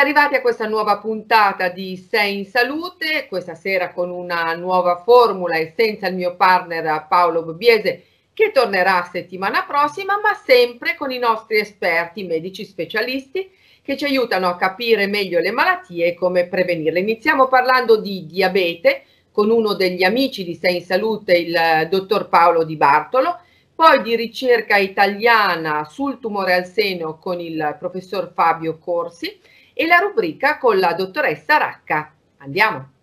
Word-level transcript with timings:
Arrivati 0.00 0.34
a 0.34 0.40
questa 0.40 0.66
nuova 0.66 0.96
puntata 0.96 1.68
di 1.68 1.94
Sei 1.94 2.38
in 2.38 2.46
Salute, 2.46 3.26
questa 3.28 3.54
sera 3.54 3.92
con 3.92 4.08
una 4.10 4.54
nuova 4.54 5.02
formula 5.04 5.56
e 5.56 5.74
senza 5.76 6.06
il 6.06 6.14
mio 6.14 6.36
partner 6.36 7.04
Paolo 7.06 7.42
Bobbiese 7.42 8.04
che 8.32 8.50
tornerà 8.50 9.06
settimana 9.12 9.64
prossima, 9.64 10.18
ma 10.18 10.32
sempre 10.32 10.94
con 10.96 11.10
i 11.10 11.18
nostri 11.18 11.58
esperti 11.58 12.24
medici 12.24 12.64
specialisti 12.64 13.50
che 13.82 13.98
ci 13.98 14.06
aiutano 14.06 14.48
a 14.48 14.56
capire 14.56 15.06
meglio 15.06 15.38
le 15.38 15.50
malattie 15.50 16.06
e 16.06 16.14
come 16.14 16.46
prevenirle. 16.46 17.00
Iniziamo 17.00 17.48
parlando 17.48 18.00
di 18.00 18.24
diabete 18.24 19.04
con 19.30 19.50
uno 19.50 19.74
degli 19.74 20.02
amici 20.02 20.44
di 20.44 20.54
Sei 20.54 20.76
in 20.76 20.82
Salute, 20.82 21.36
il 21.36 21.88
dottor 21.90 22.30
Paolo 22.30 22.64
Di 22.64 22.76
Bartolo, 22.76 23.38
poi 23.74 24.00
di 24.00 24.16
ricerca 24.16 24.78
italiana 24.78 25.84
sul 25.84 26.18
tumore 26.18 26.54
al 26.54 26.64
seno 26.64 27.18
con 27.18 27.38
il 27.38 27.76
professor 27.78 28.32
Fabio 28.34 28.78
Corsi 28.78 29.38
e 29.72 29.86
la 29.86 29.98
rubrica 29.98 30.58
con 30.58 30.78
la 30.78 30.94
dottoressa 30.94 31.56
Racca. 31.56 32.14
Andiamo! 32.38 32.98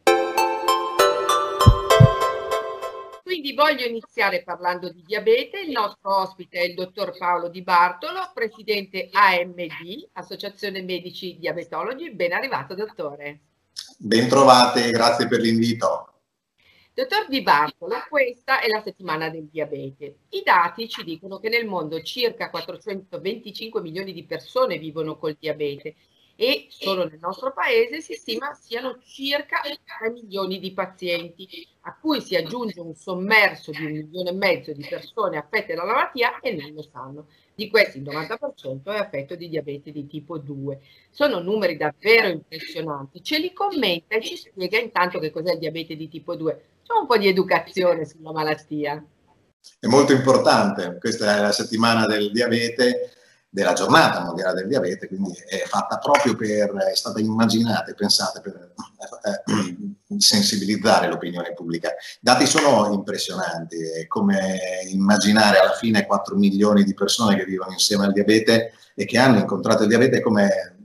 Quindi 3.23 3.53
voglio 3.53 3.85
iniziare 3.85 4.41
parlando 4.41 4.89
di 4.89 5.03
diabete. 5.05 5.59
Il 5.59 5.71
nostro 5.71 6.21
ospite 6.21 6.59
è 6.59 6.63
il 6.63 6.75
dottor 6.75 7.17
Paolo 7.17 7.49
Di 7.49 7.61
Bartolo, 7.61 8.31
presidente 8.33 9.09
AMD, 9.11 10.09
Associazione 10.13 10.81
Medici 10.81 11.37
Diabetologi. 11.37 12.09
Ben 12.11 12.31
arrivato, 12.31 12.73
dottore. 12.73 13.41
Ben 13.97 14.29
trovate, 14.29 14.89
grazie 14.91 15.27
per 15.27 15.41
l'invito. 15.41 16.13
Dottor 16.93 17.27
Di 17.27 17.41
Bartolo, 17.41 17.95
questa 18.09 18.59
è 18.59 18.67
la 18.69 18.81
settimana 18.81 19.29
del 19.29 19.49
diabete. 19.51 20.19
I 20.29 20.41
dati 20.43 20.87
ci 20.87 21.03
dicono 21.03 21.37
che 21.37 21.49
nel 21.49 21.67
mondo 21.67 22.01
circa 22.01 22.49
425 22.49 23.81
milioni 23.81 24.13
di 24.13 24.23
persone 24.23 24.77
vivono 24.77 25.17
col 25.17 25.37
diabete 25.37 25.95
e 26.39 26.67
solo 26.69 27.07
nel 27.07 27.17
nostro 27.19 27.51
paese 27.51 27.99
si 27.99 28.13
stima 28.13 28.53
siano 28.53 28.99
circa 29.03 29.59
3 29.99 30.11
milioni 30.11 30.59
di 30.59 30.71
pazienti, 30.71 31.67
a 31.81 31.97
cui 31.99 32.21
si 32.21 32.35
aggiunge 32.35 32.79
un 32.79 32.93
sommerso 32.93 33.71
di 33.71 33.83
un 33.83 33.91
milione 33.91 34.29
e 34.29 34.33
mezzo 34.33 34.71
di 34.71 34.85
persone 34.87 35.37
affette 35.37 35.73
dalla 35.73 35.91
malattia 35.91 36.39
e 36.39 36.53
non 36.53 36.73
lo 36.75 36.83
sanno. 36.83 37.27
Di 37.55 37.71
questi 37.71 37.97
il 37.97 38.03
90% 38.03 38.83
è 38.83 38.99
affetto 38.99 39.35
di 39.35 39.49
diabete 39.49 39.91
di 39.91 40.05
tipo 40.05 40.37
2. 40.37 40.79
Sono 41.09 41.39
numeri 41.39 41.75
davvero 41.75 42.27
impressionanti. 42.27 43.23
Ce 43.23 43.39
li 43.39 43.51
commenta 43.51 44.15
e 44.15 44.21
ci 44.21 44.37
spiega 44.37 44.77
intanto 44.77 45.17
che 45.17 45.31
cos'è 45.31 45.53
il 45.53 45.59
diabete 45.59 45.95
di 45.95 46.07
tipo 46.07 46.35
2. 46.35 46.65
C'è 46.83 46.93
un 46.93 47.07
po' 47.07 47.17
di 47.17 47.27
educazione 47.27 48.05
sulla 48.05 48.31
malattia. 48.31 49.03
È 49.79 49.87
molto 49.87 50.13
importante, 50.13 50.97
questa 50.99 51.35
è 51.35 51.41
la 51.41 51.51
settimana 51.51 52.05
del 52.05 52.31
diabete 52.31 53.16
della 53.49 53.73
giornata 53.73 54.23
mondiale 54.23 54.53
del 54.53 54.67
diabete, 54.67 55.07
quindi 55.07 55.31
è 55.47 55.63
fatta 55.65 55.97
proprio 55.97 56.35
per, 56.35 56.73
è 56.91 56.95
stata 56.95 57.19
immaginata 57.19 57.91
e 57.91 57.95
pensata 57.95 58.41
per 58.41 58.73
eh, 59.23 60.17
sensibilizzare 60.17 61.07
l'opinione 61.07 61.53
pubblica. 61.53 61.89
I 61.89 62.19
dati 62.19 62.45
sono 62.45 62.93
impressionanti, 62.93 63.77
è 63.77 64.07
come 64.07 64.59
immaginare 64.89 65.59
alla 65.59 65.73
fine 65.73 66.05
4 66.05 66.35
milioni 66.35 66.83
di 66.83 66.93
persone 66.93 67.35
che 67.35 67.45
vivono 67.45 67.71
insieme 67.71 68.05
al 68.05 68.13
diabete 68.13 68.73
e 68.93 69.05
che 69.05 69.17
hanno 69.17 69.39
incontrato 69.39 69.83
il 69.83 69.89
diabete, 69.89 70.17
è 70.17 70.21
come 70.21 70.75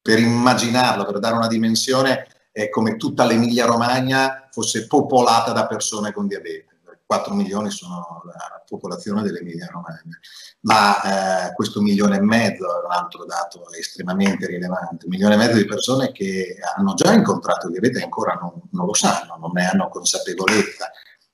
per 0.00 0.18
immaginarlo, 0.18 1.04
per 1.04 1.18
dare 1.18 1.36
una 1.36 1.46
dimensione, 1.48 2.26
è 2.50 2.68
come 2.68 2.96
tutta 2.96 3.24
l'Emilia 3.24 3.66
Romagna 3.66 4.48
fosse 4.50 4.86
popolata 4.86 5.52
da 5.52 5.66
persone 5.66 6.12
con 6.12 6.26
diabete. 6.26 6.71
4 7.12 7.34
milioni 7.34 7.70
sono 7.70 8.22
la 8.24 8.62
popolazione 8.66 9.20
dell'Emilia 9.20 9.68
Romagna, 9.70 10.18
ma 10.60 11.48
eh, 11.48 11.52
questo 11.52 11.82
milione 11.82 12.16
e 12.16 12.22
mezzo 12.22 12.64
è 12.64 12.84
un 12.86 12.90
altro 12.90 13.26
dato 13.26 13.70
estremamente 13.72 14.46
rilevante, 14.46 15.04
un 15.04 15.10
milione 15.10 15.34
e 15.34 15.36
mezzo 15.36 15.56
di 15.58 15.66
persone 15.66 16.10
che 16.10 16.56
hanno 16.74 16.94
già 16.94 17.12
incontrato 17.12 17.66
il 17.66 17.72
diabete 17.72 17.98
e 17.98 18.04
ancora 18.04 18.38
non, 18.40 18.62
non, 18.70 18.86
lo 18.86 18.94
sanno, 18.94 19.36
non 19.38 19.50
ne 19.52 19.66
hanno 19.66 19.90
consapevolezza, 19.90 20.90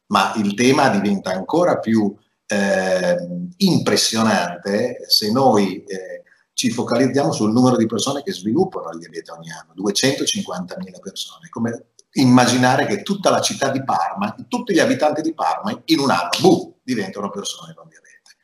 ma 0.07 0.33
il 0.35 0.55
tema 0.55 0.89
diventa 0.89 1.31
ancora 1.31 1.79
più 1.79 2.13
eh, 2.47 3.17
impressionante 3.59 5.05
se 5.07 5.31
noi 5.31 5.85
eh, 5.85 6.23
ci 6.55 6.71
focalizziamo 6.71 7.31
sul 7.31 7.53
numero 7.53 7.77
di 7.77 7.87
persone 7.87 8.25
che 8.25 8.33
sviluppano 8.33 8.91
il 8.91 8.99
diabete 8.99 9.31
ogni 9.31 9.53
anno, 9.53 9.75
250.000 9.77 11.01
persone, 11.01 11.49
come 11.51 11.91
immaginare 12.13 12.87
che 12.87 13.03
tutta 13.03 13.31
la 13.31 13.41
città 13.41 13.71
di 13.71 13.85
Parma, 13.85 14.35
tutti 14.49 14.73
gli 14.73 14.79
abitanti 14.79 15.23
di 15.23 15.35
Parma, 15.35 15.79
in 15.87 15.99
un 15.99 16.11
anno, 16.11 16.31
boom, 16.41 16.75
diventano 16.83 17.31
persone 17.31 17.75
con 17.75 17.89
diabete. 17.89 18.37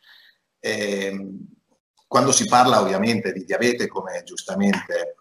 E, 0.61 1.07
ehm, 1.07 1.39
quando 2.07 2.33
si 2.33 2.47
parla 2.47 2.81
ovviamente 2.81 3.33
di 3.33 3.45
diabete, 3.45 3.89
come 3.89 4.23
giustamente 4.25 5.17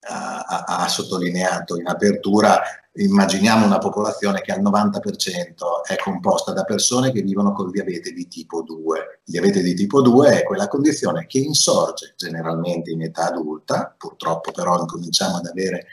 ha, 0.00 0.64
ha, 0.66 0.88
sottolineato 0.88 1.76
in 1.78 1.86
apertura, 1.86 2.60
immaginiamo 2.92 3.64
una 3.64 3.78
popolazione 3.78 4.40
che 4.40 4.52
al 4.52 4.60
90% 4.60 5.82
è 5.86 5.96
composta 5.96 6.52
da 6.52 6.64
persone 6.64 7.12
che 7.12 7.22
vivono 7.22 7.52
col 7.52 7.70
diabete 7.70 8.12
di 8.12 8.28
tipo 8.28 8.62
2. 8.62 8.98
Il 9.24 9.32
diabete 9.32 9.62
di 9.62 9.74
tipo 9.74 10.02
2 10.02 10.40
è 10.40 10.42
quella 10.44 10.68
condizione 10.68 11.26
che 11.26 11.38
insorge 11.38 12.14
generalmente 12.16 12.90
in 12.90 13.02
età 13.02 13.28
adulta, 13.28 13.94
purtroppo 13.96 14.52
però 14.52 14.78
incominciamo 14.78 15.36
ad 15.36 15.46
avere 15.46 15.86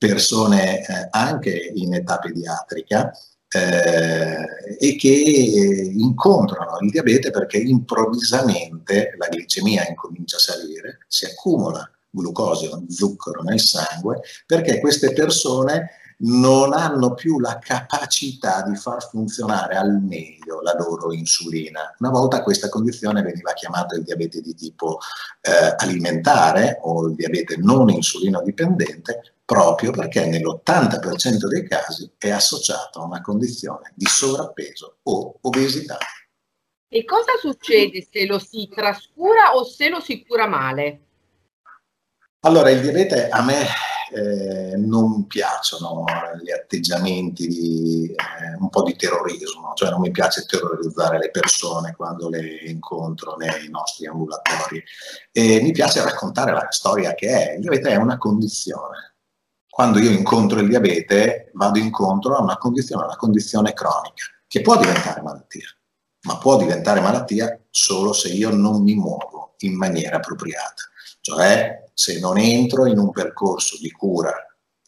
persone 0.00 0.80
eh, 0.80 1.08
anche 1.10 1.72
in 1.74 1.92
età 1.92 2.16
pediatrica 2.16 3.12
eh, 3.52 4.46
e 4.78 4.96
che 4.96 5.08
eh, 5.08 5.92
incontrano 5.94 6.78
il 6.80 6.90
diabete 6.90 7.30
perché 7.30 7.58
improvvisamente 7.58 9.14
la 9.18 9.28
glicemia 9.30 9.86
incomincia 9.86 10.36
a 10.36 10.40
salire, 10.40 11.00
si 11.06 11.26
accumula 11.26 11.86
glucosio, 12.08 12.82
zucchero 12.88 13.42
nel 13.42 13.60
sangue, 13.60 14.22
perché 14.46 14.80
queste 14.80 15.12
persone 15.12 15.90
non 16.22 16.72
hanno 16.72 17.12
più 17.14 17.38
la 17.38 17.58
capacità 17.58 18.62
di 18.62 18.76
far 18.76 19.06
funzionare 19.06 19.76
al 19.76 20.00
meglio 20.02 20.62
la 20.62 20.74
loro 20.78 21.12
insulina. 21.12 21.94
Una 21.98 22.10
volta 22.10 22.42
questa 22.42 22.68
condizione 22.68 23.22
veniva 23.22 23.52
chiamata 23.52 23.96
il 23.96 24.02
diabete 24.02 24.40
di 24.40 24.54
tipo 24.54 24.98
eh, 25.42 25.74
alimentare 25.76 26.78
o 26.82 27.06
il 27.06 27.14
diabete 27.14 27.56
non 27.58 27.90
insulino 27.90 28.42
dipendente, 28.42 29.34
proprio 29.50 29.90
perché 29.90 30.26
nell'80% 30.26 31.48
dei 31.48 31.66
casi 31.66 32.08
è 32.16 32.30
associato 32.30 33.00
a 33.00 33.04
una 33.04 33.20
condizione 33.20 33.92
di 33.96 34.06
sovrappeso 34.06 34.98
o 35.02 35.38
obesità. 35.40 35.98
E 36.88 37.04
cosa 37.04 37.32
succede 37.40 38.06
se 38.08 38.26
lo 38.26 38.38
si 38.38 38.68
trascura 38.72 39.56
o 39.56 39.64
se 39.64 39.88
lo 39.88 39.98
si 39.98 40.24
cura 40.24 40.46
male? 40.46 41.00
Allora, 42.42 42.70
il 42.70 42.80
diabete 42.80 43.28
a 43.28 43.42
me 43.42 43.66
eh, 44.12 44.76
non 44.76 45.26
piacciono 45.26 46.04
gli 46.40 46.52
atteggiamenti 46.52 47.48
di 47.48 48.06
eh, 48.06 48.56
un 48.56 48.68
po' 48.68 48.84
di 48.84 48.94
terrorismo, 48.94 49.72
cioè 49.74 49.90
non 49.90 50.00
mi 50.00 50.12
piace 50.12 50.44
terrorizzare 50.46 51.18
le 51.18 51.30
persone 51.30 51.94
quando 51.96 52.28
le 52.28 52.60
incontro 52.66 53.34
nei 53.34 53.68
nostri 53.68 54.06
ambulatori 54.06 54.80
e 55.32 55.60
mi 55.60 55.72
piace 55.72 56.02
raccontare 56.02 56.52
la 56.52 56.68
storia 56.70 57.14
che 57.14 57.28
è. 57.28 57.54
Il 57.54 57.62
diabete 57.62 57.90
è 57.90 57.96
una 57.96 58.16
condizione, 58.16 59.09
quando 59.80 59.98
io 59.98 60.10
incontro 60.10 60.60
il 60.60 60.68
diabete 60.68 61.52
vado 61.54 61.78
incontro 61.78 62.36
a 62.36 62.42
una 62.42 62.58
condizione, 62.58 63.06
una 63.06 63.16
condizione 63.16 63.72
cronica, 63.72 64.26
che 64.46 64.60
può 64.60 64.76
diventare 64.76 65.22
malattia, 65.22 65.68
ma 66.24 66.36
può 66.36 66.58
diventare 66.58 67.00
malattia 67.00 67.58
solo 67.70 68.12
se 68.12 68.28
io 68.28 68.50
non 68.50 68.82
mi 68.82 68.94
muovo 68.94 69.54
in 69.60 69.74
maniera 69.78 70.16
appropriata, 70.16 70.82
cioè 71.22 71.88
se 71.94 72.20
non 72.20 72.36
entro 72.36 72.84
in 72.84 72.98
un 72.98 73.10
percorso 73.10 73.78
di 73.80 73.90
cura 73.90 74.34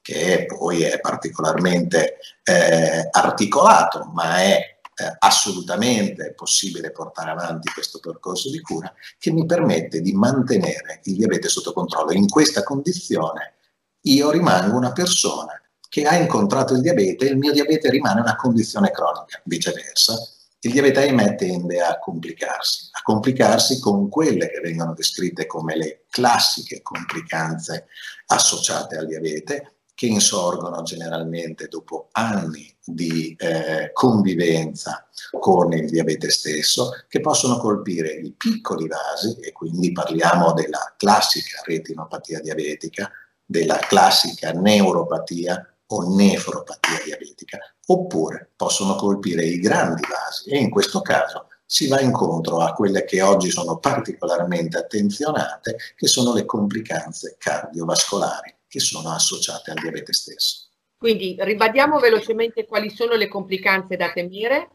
che 0.02 0.44
poi 0.46 0.82
è 0.82 1.00
particolarmente 1.00 2.18
eh, 2.42 3.08
articolato, 3.10 4.10
ma 4.12 4.42
è 4.42 4.78
eh, 4.94 5.16
assolutamente 5.20 6.34
possibile 6.34 6.90
portare 6.90 7.30
avanti 7.30 7.72
questo 7.72 7.98
percorso 7.98 8.50
di 8.50 8.60
cura 8.60 8.92
che 9.18 9.32
mi 9.32 9.46
permette 9.46 10.02
di 10.02 10.12
mantenere 10.12 11.00
il 11.04 11.16
diabete 11.16 11.48
sotto 11.48 11.72
controllo. 11.72 12.12
In 12.12 12.28
questa 12.28 12.62
condizione 12.62 13.54
io 14.02 14.30
rimango 14.30 14.76
una 14.76 14.92
persona 14.92 15.60
che 15.88 16.04
ha 16.04 16.16
incontrato 16.16 16.74
il 16.74 16.80
diabete 16.80 17.26
e 17.26 17.30
il 17.30 17.36
mio 17.36 17.52
diabete 17.52 17.90
rimane 17.90 18.20
una 18.20 18.36
condizione 18.36 18.90
cronica, 18.90 19.40
viceversa. 19.44 20.16
Il 20.60 20.72
diabete 20.72 21.00
ahimè 21.00 21.34
tende 21.34 21.80
a 21.80 21.98
complicarsi, 21.98 22.88
a 22.92 23.02
complicarsi 23.02 23.78
con 23.78 24.08
quelle 24.08 24.50
che 24.50 24.60
vengono 24.60 24.94
descritte 24.94 25.46
come 25.46 25.76
le 25.76 26.04
classiche 26.08 26.82
complicanze 26.82 27.88
associate 28.26 28.96
al 28.96 29.06
diabete 29.06 29.74
che 29.94 30.06
insorgono 30.06 30.82
generalmente 30.82 31.68
dopo 31.68 32.08
anni 32.12 32.74
di 32.84 33.36
eh, 33.38 33.90
convivenza 33.92 35.06
con 35.38 35.72
il 35.72 35.88
diabete 35.88 36.30
stesso, 36.30 36.90
che 37.08 37.20
possono 37.20 37.58
colpire 37.58 38.10
i 38.10 38.32
piccoli 38.32 38.88
vasi, 38.88 39.36
e 39.40 39.52
quindi 39.52 39.92
parliamo 39.92 40.52
della 40.54 40.94
classica 40.96 41.60
retinopatia 41.64 42.40
diabetica, 42.40 43.10
della 43.44 43.78
classica 43.78 44.52
neuropatia 44.52 45.66
o 45.86 46.14
nefropatia 46.14 47.02
diabetica, 47.04 47.58
oppure 47.86 48.50
possono 48.56 48.94
colpire 48.94 49.44
i 49.44 49.58
grandi 49.58 50.02
vasi 50.08 50.50
e 50.50 50.58
in 50.58 50.70
questo 50.70 51.02
caso 51.02 51.48
si 51.66 51.88
va 51.88 52.00
incontro 52.00 52.60
a 52.60 52.72
quelle 52.72 53.04
che 53.04 53.22
oggi 53.22 53.50
sono 53.50 53.78
particolarmente 53.78 54.76
attenzionate, 54.78 55.76
che 55.96 56.06
sono 56.06 56.34
le 56.34 56.44
complicanze 56.44 57.36
cardiovascolari 57.38 58.54
che 58.68 58.80
sono 58.80 59.10
associate 59.10 59.70
al 59.70 59.78
diabete 59.80 60.12
stesso. 60.12 60.68
Quindi 60.96 61.36
ribadiamo 61.38 61.98
velocemente 61.98 62.64
quali 62.64 62.88
sono 62.88 63.14
le 63.14 63.28
complicanze 63.28 63.96
da 63.96 64.12
temere. 64.12 64.70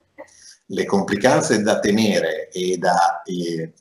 Le 0.65 0.85
complicanze 0.85 1.61
da 1.61 1.79
temere 1.79 2.49
e 2.49 2.77
da 2.77 3.21
eh, 3.23 3.73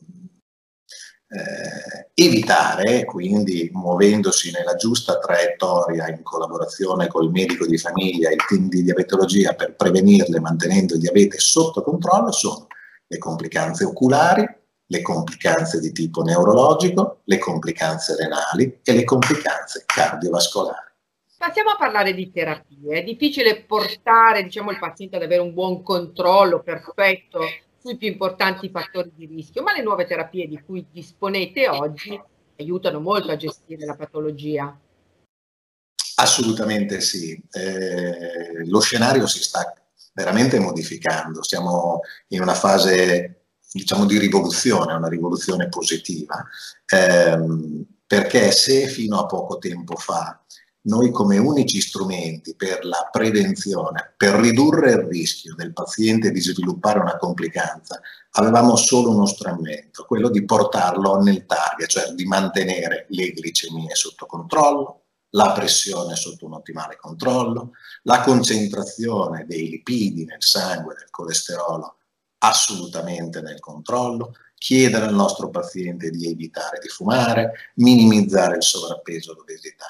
eh, 1.36 2.08
evitare, 2.14 3.04
quindi 3.04 3.68
muovendosi 3.72 4.50
nella 4.50 4.74
giusta 4.74 5.18
traiettoria 5.18 6.08
in 6.08 6.22
collaborazione 6.22 7.08
col 7.08 7.30
medico 7.30 7.66
di 7.66 7.76
famiglia, 7.76 8.30
il 8.30 8.44
team 8.48 8.68
di 8.68 8.82
diabetologia 8.82 9.52
per 9.52 9.74
prevenirle 9.74 10.40
mantenendo 10.40 10.94
il 10.94 11.00
diabete 11.00 11.38
sotto 11.38 11.82
controllo, 11.82 12.32
sono 12.32 12.68
le 13.06 13.18
complicanze 13.18 13.84
oculari, 13.84 14.48
le 14.88 15.02
complicanze 15.02 15.80
di 15.80 15.92
tipo 15.92 16.22
neurologico, 16.22 17.20
le 17.24 17.38
complicanze 17.38 18.16
renali 18.16 18.80
e 18.82 18.92
le 18.92 19.04
complicanze 19.04 19.82
cardiovascolari. 19.84 20.84
Passiamo 21.36 21.70
a 21.70 21.76
parlare 21.76 22.14
di 22.14 22.30
terapie. 22.30 23.00
È 23.00 23.04
difficile 23.04 23.62
portare 23.62 24.42
diciamo, 24.42 24.70
il 24.70 24.78
paziente 24.78 25.16
ad 25.16 25.22
avere 25.22 25.42
un 25.42 25.52
buon 25.52 25.82
controllo 25.82 26.62
perfetto 26.62 27.40
sui 27.86 27.96
più 27.96 28.08
importanti 28.08 28.68
fattori 28.68 29.12
di 29.14 29.26
rischio, 29.26 29.62
ma 29.62 29.72
le 29.72 29.82
nuove 29.82 30.06
terapie 30.06 30.48
di 30.48 30.60
cui 30.60 30.84
disponete 30.90 31.68
oggi 31.68 32.20
aiutano 32.58 32.98
molto 32.98 33.30
a 33.30 33.36
gestire 33.36 33.86
la 33.86 33.94
patologia. 33.94 34.76
Assolutamente 36.16 37.00
sì. 37.00 37.40
Eh, 37.52 38.66
lo 38.66 38.80
scenario 38.80 39.28
si 39.28 39.40
sta 39.40 39.72
veramente 40.14 40.58
modificando. 40.58 41.44
Siamo 41.44 42.00
in 42.28 42.40
una 42.40 42.54
fase 42.54 43.42
diciamo 43.70 44.04
di 44.04 44.18
rivoluzione, 44.18 44.94
una 44.94 45.08
rivoluzione 45.08 45.68
positiva, 45.68 46.44
ehm, 46.86 47.84
perché 48.04 48.50
se 48.50 48.88
fino 48.88 49.20
a 49.20 49.26
poco 49.26 49.58
tempo 49.58 49.94
fa 49.96 50.42
noi 50.86 51.10
come 51.10 51.38
unici 51.38 51.80
strumenti 51.80 52.54
per 52.54 52.84
la 52.84 53.08
prevenzione, 53.10 54.14
per 54.16 54.34
ridurre 54.34 54.92
il 54.92 54.98
rischio 55.04 55.54
del 55.54 55.72
paziente 55.72 56.30
di 56.30 56.40
sviluppare 56.40 57.00
una 57.00 57.16
complicanza, 57.16 58.00
avevamo 58.32 58.76
solo 58.76 59.10
uno 59.10 59.26
strumento, 59.26 60.04
quello 60.04 60.28
di 60.28 60.44
portarlo 60.44 61.20
nel 61.20 61.46
target, 61.46 61.88
cioè 61.88 62.12
di 62.12 62.24
mantenere 62.24 63.06
le 63.10 63.32
glicemie 63.32 63.94
sotto 63.94 64.26
controllo, 64.26 65.02
la 65.30 65.52
pressione 65.52 66.14
sotto 66.14 66.46
un 66.46 66.54
ottimale 66.54 66.96
controllo, 67.00 67.72
la 68.02 68.20
concentrazione 68.20 69.44
dei 69.46 69.68
lipidi 69.68 70.24
nel 70.24 70.42
sangue, 70.42 70.94
del 70.94 71.10
colesterolo 71.10 71.96
assolutamente 72.38 73.40
nel 73.40 73.58
controllo, 73.58 74.34
chiedere 74.54 75.06
al 75.06 75.14
nostro 75.14 75.50
paziente 75.50 76.10
di 76.10 76.30
evitare 76.30 76.78
di 76.80 76.88
fumare, 76.88 77.72
minimizzare 77.74 78.56
il 78.56 78.62
sovrappeso 78.62 79.32
e 79.32 79.34
l'obesità. 79.34 79.86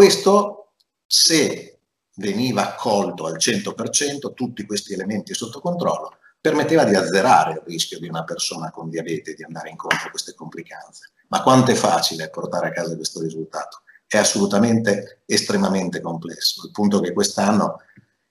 Questo, 0.00 0.72
se 1.06 1.80
veniva 2.16 2.62
accolto 2.62 3.26
al 3.26 3.36
100%, 3.36 4.32
tutti 4.32 4.64
questi 4.64 4.94
elementi 4.94 5.34
sotto 5.34 5.60
controllo, 5.60 6.16
permetteva 6.40 6.84
di 6.84 6.94
azzerare 6.94 7.52
il 7.52 7.62
rischio 7.66 7.98
di 7.98 8.08
una 8.08 8.24
persona 8.24 8.70
con 8.70 8.88
diabete 8.88 9.34
di 9.34 9.42
andare 9.42 9.68
incontro 9.68 10.06
a 10.06 10.10
queste 10.10 10.32
complicanze. 10.32 11.10
Ma 11.28 11.42
quanto 11.42 11.72
è 11.72 11.74
facile 11.74 12.30
portare 12.30 12.68
a 12.68 12.72
casa 12.72 12.96
questo 12.96 13.20
risultato? 13.20 13.82
È 14.06 14.16
assolutamente 14.16 15.20
estremamente 15.26 16.00
complesso, 16.00 16.62
al 16.62 16.70
punto 16.70 17.00
che 17.00 17.12
quest'anno 17.12 17.82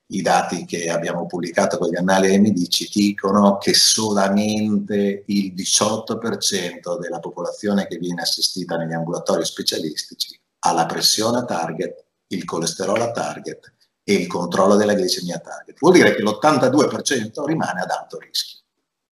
i 0.07 0.23
dati 0.23 0.65
che 0.65 0.89
abbiamo 0.89 1.27
pubblicato 1.27 1.77
con 1.77 1.89
gli 1.89 1.97
annali 1.97 2.33
AMD 2.33 2.67
ci 2.67 2.89
dicono 2.91 3.59
che 3.59 3.75
solamente 3.75 5.21
il 5.27 5.53
18% 5.53 6.97
della 6.99 7.19
popolazione 7.19 7.85
che 7.85 7.99
viene 7.99 8.21
assistita 8.23 8.75
negli 8.75 8.93
ambulatori 8.93 9.45
specialistici 9.45 10.38
ha 10.59 10.71
la 10.73 10.85
pressione 10.85 11.39
a 11.39 11.45
target, 11.45 12.05
il 12.27 12.45
colesterolo 12.45 13.03
a 13.03 13.11
target 13.11 13.73
e 14.03 14.13
il 14.13 14.27
controllo 14.27 14.75
della 14.75 14.93
glicemia 14.93 15.35
a 15.35 15.39
target. 15.39 15.77
Vuol 15.79 15.93
dire 15.93 16.15
che 16.15 16.21
l'82% 16.21 17.45
rimane 17.45 17.81
ad 17.81 17.91
alto 17.91 18.17
rischio. 18.17 18.59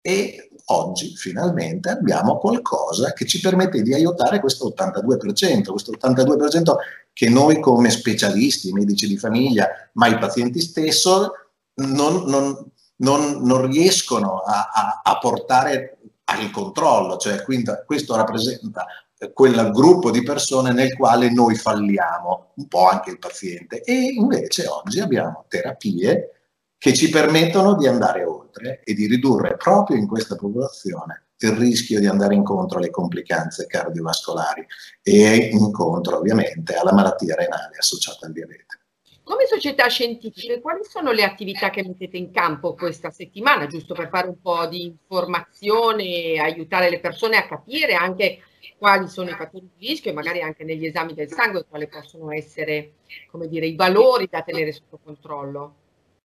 E 0.01 0.49
oggi 0.65 1.15
finalmente 1.15 1.89
abbiamo 1.89 2.37
qualcosa 2.37 3.13
che 3.13 3.25
ci 3.25 3.39
permette 3.39 3.81
di 3.81 3.93
aiutare 3.93 4.39
questo 4.39 4.73
82%, 4.75 5.71
questo 5.71 5.91
82% 5.91 6.75
che 7.11 7.29
noi 7.29 7.59
come 7.59 7.89
specialisti, 7.89 8.71
medici 8.71 9.07
di 9.07 9.17
famiglia, 9.17 9.69
ma 9.93 10.07
i 10.07 10.17
pazienti 10.17 10.59
stesso, 10.59 11.31
non, 11.75 12.23
non, 12.25 12.71
non, 12.97 13.41
non 13.41 13.67
riescono 13.67 14.39
a, 14.39 14.69
a, 14.73 15.01
a, 15.03 15.17
portare 15.17 15.97
al 16.25 16.51
controllo, 16.51 17.17
cioè 17.17 17.41
quindi 17.43 17.71
questo 17.85 18.15
rappresenta 18.15 18.85
quel 19.33 19.71
gruppo 19.71 20.11
di 20.11 20.23
persone 20.23 20.73
nel 20.73 20.95
quale 20.95 21.31
noi 21.31 21.55
falliamo, 21.55 22.51
un 22.55 22.67
po' 22.67 22.87
anche 22.87 23.11
il 23.11 23.19
paziente, 23.19 23.81
e 23.81 23.93
invece 23.93 24.67
oggi 24.67 24.99
abbiamo 24.99 25.45
terapie 25.47 26.29
che 26.77 26.93
ci 26.93 27.09
permettono 27.09 27.75
di 27.75 27.87
andare 27.87 28.23
oltre 28.23 28.81
e 28.83 28.93
di 28.93 29.07
ridurre 29.07 29.57
proprio 29.57 29.97
in 29.97 30.07
questa 30.07 30.35
popolazione 30.35 31.25
il 31.39 31.51
rischio 31.51 31.99
di 31.99 32.07
andare 32.07 32.33
incontro 32.33 32.77
alle 32.77 32.89
complicanze 32.89 33.67
cardiovascolari 33.67 34.65
e 35.01 35.49
incontro 35.51 36.17
ovviamente 36.17 36.75
alla 36.75 36.93
malattia 36.93 37.35
renale 37.35 37.77
associata 37.77 38.25
al 38.25 38.31
diabete. 38.31 38.79
Come 39.23 39.47
società 39.47 39.87
scientifiche, 39.87 40.61
quali 40.61 40.81
sono 40.83 41.11
le 41.11 41.23
attività 41.23 41.71
che 41.71 41.83
mettete 41.83 42.15
in 42.15 42.31
campo 42.31 42.75
questa 42.75 43.09
settimana, 43.09 43.65
giusto 43.65 43.95
per 43.95 44.07
fare 44.09 44.27
un 44.27 44.39
po' 44.39 44.67
di 44.67 44.83
informazione 44.83 46.03
e 46.03 46.39
aiutare 46.39 46.91
le 46.91 46.99
persone 46.99 47.37
a 47.37 47.47
capire 47.47 47.95
anche 47.95 48.39
quali 48.85 49.07
sono 49.07 49.31
i 49.31 49.35
fattori 49.35 49.67
di 49.75 49.87
rischio 49.87 50.11
e 50.11 50.13
magari 50.13 50.41
anche 50.41 50.63
negli 50.63 50.85
esami 50.85 51.15
del 51.15 51.27
sangue 51.27 51.65
quali 51.67 51.87
possono 51.87 52.31
essere 52.31 52.97
come 53.31 53.47
dire, 53.47 53.65
i 53.65 53.75
valori 53.75 54.27
da 54.29 54.43
tenere 54.43 54.71
sotto 54.71 54.99
controllo? 55.03 55.75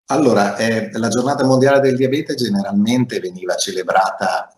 Allora, 0.06 0.56
eh, 0.56 0.90
la 0.94 1.06
giornata 1.06 1.46
mondiale 1.46 1.78
del 1.78 1.94
diabete 1.94 2.34
generalmente 2.34 3.20
veniva 3.20 3.54
celebrata 3.54 4.52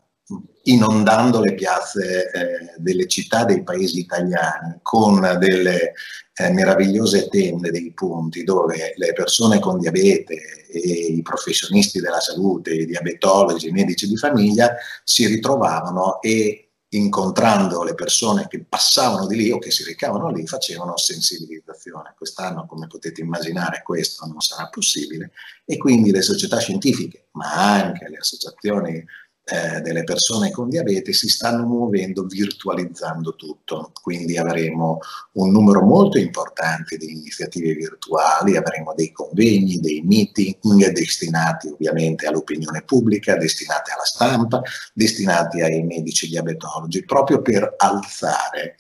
inondando 0.62 1.42
le 1.42 1.52
piazze 1.52 2.30
eh, 2.30 2.74
delle 2.78 3.06
città 3.06 3.44
dei 3.44 3.62
paesi 3.62 3.98
italiani 3.98 4.78
con 4.80 5.20
delle 5.38 5.92
eh, 6.32 6.50
meravigliose 6.52 7.28
tende, 7.28 7.70
dei 7.70 7.92
punti 7.92 8.44
dove 8.44 8.94
le 8.96 9.12
persone 9.12 9.58
con 9.58 9.78
diabete 9.78 10.36
e 10.72 10.78
i 10.78 11.20
professionisti 11.20 12.00
della 12.00 12.20
salute, 12.20 12.72
i 12.72 12.86
diabetologi, 12.86 13.68
i 13.68 13.72
medici 13.72 14.08
di 14.08 14.16
famiglia 14.16 14.74
si 15.04 15.26
ritrovavano 15.26 16.18
e 16.22 16.69
incontrando 16.92 17.82
le 17.82 17.94
persone 17.94 18.48
che 18.48 18.64
passavano 18.64 19.26
di 19.26 19.36
lì 19.36 19.50
o 19.50 19.58
che 19.58 19.70
si 19.70 19.84
recavano 19.84 20.30
lì 20.30 20.46
facevano 20.46 20.96
sensibilizzazione. 20.96 22.14
Quest'anno, 22.16 22.66
come 22.66 22.86
potete 22.86 23.20
immaginare, 23.20 23.82
questo 23.84 24.26
non 24.26 24.40
sarà 24.40 24.68
possibile 24.68 25.32
e 25.64 25.76
quindi 25.76 26.10
le 26.10 26.22
società 26.22 26.58
scientifiche, 26.58 27.28
ma 27.32 27.74
anche 27.74 28.08
le 28.08 28.16
associazioni 28.16 29.04
eh, 29.50 29.80
delle 29.80 30.04
persone 30.04 30.50
con 30.50 30.68
diabete 30.68 31.12
si 31.12 31.28
stanno 31.28 31.66
muovendo 31.66 32.24
virtualizzando 32.24 33.34
tutto, 33.34 33.90
quindi 34.00 34.38
avremo 34.38 34.98
un 35.32 35.50
numero 35.50 35.82
molto 35.82 36.18
importante 36.18 36.96
di 36.96 37.10
iniziative 37.10 37.74
virtuali, 37.74 38.56
avremo 38.56 38.94
dei 38.94 39.10
convegni, 39.10 39.80
dei 39.80 40.02
meeting 40.02 40.56
destinati 40.92 41.68
ovviamente 41.68 42.26
all'opinione 42.26 42.82
pubblica, 42.82 43.36
destinati 43.36 43.90
alla 43.90 44.04
stampa, 44.04 44.62
destinati 44.94 45.60
ai 45.62 45.82
medici 45.82 46.28
diabetologi, 46.28 47.04
proprio 47.04 47.42
per 47.42 47.74
alzare 47.76 48.76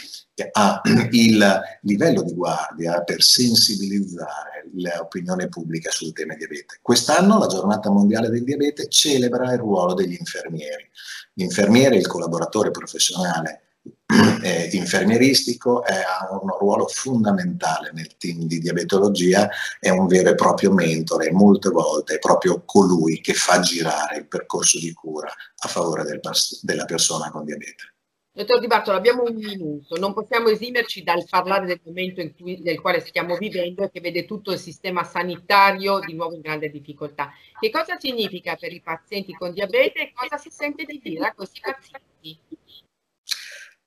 a 0.52 0.80
il 1.10 1.60
livello 1.82 2.22
di 2.22 2.32
guardia 2.32 3.02
per 3.02 3.22
sensibilizzare 3.22 4.59
l'opinione 4.74 5.48
pubblica 5.48 5.90
sul 5.90 6.12
tema 6.12 6.34
diabete. 6.34 6.78
Quest'anno 6.82 7.38
la 7.38 7.46
giornata 7.46 7.90
mondiale 7.90 8.28
del 8.28 8.44
diabete 8.44 8.88
celebra 8.88 9.52
il 9.52 9.58
ruolo 9.58 9.94
degli 9.94 10.16
infermieri. 10.18 10.88
L'infermiere, 11.34 11.96
il 11.96 12.06
collaboratore 12.06 12.70
professionale 12.70 13.62
eh, 14.42 14.68
infermieristico, 14.72 15.84
è, 15.84 15.94
ha 15.94 16.28
un 16.40 16.50
ruolo 16.58 16.86
fondamentale 16.86 17.90
nel 17.92 18.16
team 18.16 18.40
di 18.44 18.58
diabetologia, 18.58 19.48
è 19.78 19.88
un 19.88 20.06
vero 20.06 20.30
e 20.30 20.34
proprio 20.34 20.72
mentore, 20.72 21.32
molte 21.32 21.70
volte 21.70 22.16
è 22.16 22.18
proprio 22.18 22.62
colui 22.64 23.20
che 23.20 23.34
fa 23.34 23.60
girare 23.60 24.18
il 24.18 24.26
percorso 24.26 24.78
di 24.78 24.92
cura 24.92 25.32
a 25.62 25.68
favore 25.68 26.04
del, 26.04 26.20
della 26.62 26.84
persona 26.84 27.30
con 27.30 27.44
diabete. 27.44 27.89
Dottor 28.32 28.60
Di 28.60 28.68
Bartolo, 28.68 28.96
abbiamo 28.96 29.24
un 29.24 29.34
minuto, 29.34 29.98
non 29.98 30.14
possiamo 30.14 30.48
esimerci 30.48 31.02
dal 31.02 31.26
parlare 31.28 31.66
del 31.66 31.80
momento 31.82 32.22
cui, 32.38 32.60
nel 32.62 32.80
quale 32.80 33.00
stiamo 33.00 33.36
vivendo 33.36 33.82
e 33.82 33.90
che 33.90 34.00
vede 34.00 34.24
tutto 34.24 34.52
il 34.52 34.58
sistema 34.58 35.02
sanitario 35.02 35.98
di 35.98 36.14
nuovo 36.14 36.36
in 36.36 36.40
grande 36.40 36.70
difficoltà. 36.70 37.32
Che 37.58 37.70
cosa 37.70 37.98
significa 37.98 38.54
per 38.54 38.72
i 38.72 38.80
pazienti 38.80 39.32
con 39.32 39.52
diabete 39.52 39.98
e 39.98 40.12
cosa 40.14 40.36
si 40.36 40.48
sente 40.48 40.84
di 40.84 41.00
dire 41.02 41.26
a 41.26 41.34
questi 41.34 41.60
pazienti? 41.60 42.38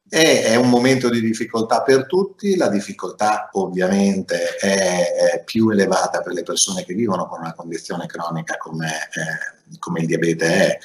È, 0.09 0.43
è 0.43 0.55
un 0.57 0.69
momento 0.69 1.09
di 1.09 1.21
difficoltà 1.21 1.81
per 1.81 2.05
tutti, 2.05 2.57
la 2.57 2.67
difficoltà 2.67 3.47
ovviamente 3.53 4.57
è, 4.57 5.41
più 5.45 5.69
elevata 5.69 6.19
per 6.19 6.33
le 6.33 6.43
persone 6.43 6.83
che 6.83 6.93
vivono 6.93 7.27
con 7.27 7.39
una 7.39 7.53
condizione 7.53 8.07
cronica 8.07 8.57
come, 8.57 8.87
eh, 8.87 9.77
come 9.79 10.01
il 10.01 10.05
diabete 10.05 10.45
è 10.45 10.77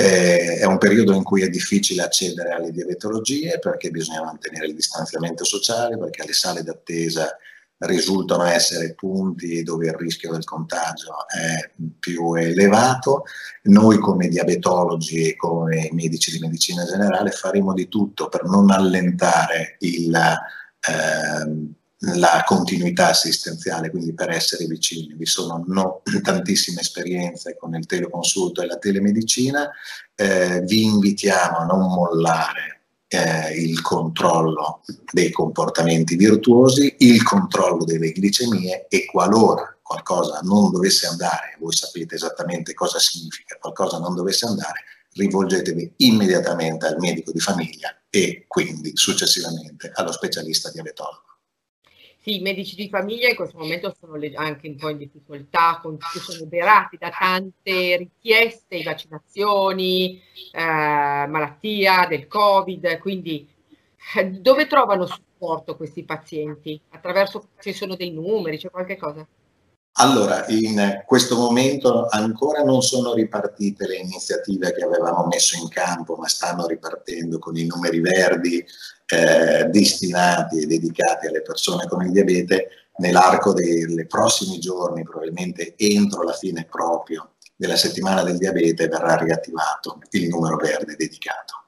eh, 0.00 0.58
è 0.58 0.64
un 0.64 0.78
periodo 0.78 1.12
in 1.12 1.22
cui 1.22 1.42
è 1.42 1.48
difficile 1.48 2.02
accedere 2.02 2.50
alle 2.50 2.70
diabetologie 2.70 3.58
perché 3.58 3.90
bisogna 3.90 4.22
mantenere 4.22 4.66
il 4.66 4.74
distanziamento 4.74 5.44
sociale, 5.44 5.98
perché 5.98 6.24
le 6.26 6.32
sale 6.32 6.62
d'attesa 6.62 7.36
risultano 7.80 8.44
essere 8.44 8.94
punti 8.94 9.62
dove 9.62 9.86
il 9.86 9.94
rischio 9.94 10.32
del 10.32 10.44
contagio 10.44 11.26
è 11.28 11.70
più 11.98 12.34
elevato. 12.34 13.24
Noi 13.64 13.98
come 13.98 14.28
diabetologi 14.28 15.28
e 15.28 15.36
come 15.36 15.88
medici 15.92 16.30
di 16.30 16.38
medicina 16.38 16.84
generale 16.84 17.30
faremo 17.30 17.72
di 17.72 17.88
tutto 17.88 18.28
per 18.28 18.44
non 18.44 18.70
allentare 18.70 19.76
il, 19.80 20.14
eh, 20.14 21.79
la 22.00 22.42
continuità 22.46 23.08
assistenziale, 23.08 23.90
quindi 23.90 24.14
per 24.14 24.30
essere 24.30 24.66
vicini. 24.66 25.14
Vi 25.14 25.26
sono 25.26 25.64
no, 25.66 26.02
tantissime 26.22 26.80
esperienze 26.80 27.56
con 27.56 27.74
il 27.74 27.86
teleconsulto 27.86 28.62
e 28.62 28.66
la 28.66 28.78
telemedicina. 28.78 29.70
Eh, 30.14 30.60
vi 30.62 30.84
invitiamo 30.84 31.58
a 31.58 31.64
non 31.64 31.92
mollare 31.92 32.82
eh, 33.08 33.60
il 33.60 33.80
controllo 33.82 34.82
dei 35.12 35.30
comportamenti 35.30 36.16
virtuosi, 36.16 36.94
il 36.98 37.22
controllo 37.22 37.84
delle 37.84 38.12
glicemie 38.12 38.86
e 38.88 39.04
qualora 39.06 39.74
qualcosa 39.82 40.38
non 40.44 40.70
dovesse 40.70 41.08
andare, 41.08 41.56
voi 41.58 41.74
sapete 41.74 42.14
esattamente 42.14 42.74
cosa 42.74 43.00
significa, 43.00 43.58
qualcosa 43.60 43.98
non 43.98 44.14
dovesse 44.14 44.46
andare, 44.46 44.84
rivolgetevi 45.14 45.94
immediatamente 45.96 46.86
al 46.86 46.98
medico 47.00 47.32
di 47.32 47.40
famiglia 47.40 48.00
e 48.08 48.44
quindi 48.46 48.92
successivamente 48.94 49.90
allo 49.94 50.12
specialista 50.12 50.70
diabetologo. 50.70 51.29
Sì, 52.22 52.36
i 52.36 52.42
medici 52.42 52.76
di 52.76 52.90
famiglia 52.90 53.28
in 53.28 53.34
questo 53.34 53.56
momento 53.56 53.96
sono 53.98 54.18
anche 54.34 54.68
un 54.68 54.76
po' 54.76 54.90
in 54.90 54.98
difficoltà, 54.98 55.80
sono 56.20 56.42
oberati 56.42 56.98
da 56.98 57.08
tante 57.08 57.96
richieste, 57.96 58.82
vaccinazioni, 58.82 60.20
eh, 60.52 60.60
malattia 60.60 62.06
del 62.06 62.26
Covid, 62.26 62.98
quindi 62.98 63.48
eh, 64.16 64.26
dove 64.32 64.66
trovano 64.66 65.06
supporto 65.06 65.76
questi 65.76 66.04
pazienti? 66.04 66.78
Attraverso, 66.90 67.48
ci 67.58 67.72
sono 67.72 67.96
dei 67.96 68.10
numeri, 68.10 68.58
c'è 68.58 68.68
qualche 68.68 68.98
cosa? 68.98 69.26
Allora, 69.94 70.46
in 70.48 71.02
questo 71.06 71.36
momento 71.36 72.06
ancora 72.06 72.62
non 72.62 72.80
sono 72.82 73.12
ripartite 73.14 73.86
le 73.86 73.96
iniziative 73.96 74.72
che 74.72 74.84
avevamo 74.84 75.26
messo 75.26 75.58
in 75.60 75.68
campo, 75.68 76.16
ma 76.16 76.28
stanno 76.28 76.66
ripartendo 76.66 77.38
con 77.38 77.56
i 77.56 77.66
numeri 77.66 78.00
verdi 78.00 78.64
eh, 79.10 79.64
destinati 79.64 80.62
e 80.62 80.66
dedicati 80.66 81.26
alle 81.26 81.42
persone 81.42 81.86
con 81.86 82.04
il 82.04 82.12
diabete. 82.12 82.68
Nell'arco 82.96 83.52
dei 83.52 84.06
prossimi 84.06 84.58
giorni, 84.58 85.02
probabilmente 85.04 85.74
entro 85.76 86.22
la 86.22 86.34
fine 86.34 86.66
proprio 86.68 87.32
della 87.56 87.76
settimana 87.76 88.22
del 88.22 88.36
diabete, 88.36 88.88
verrà 88.88 89.16
riattivato 89.16 90.00
il 90.10 90.28
numero 90.28 90.56
verde 90.56 90.96
dedicato. 90.96 91.64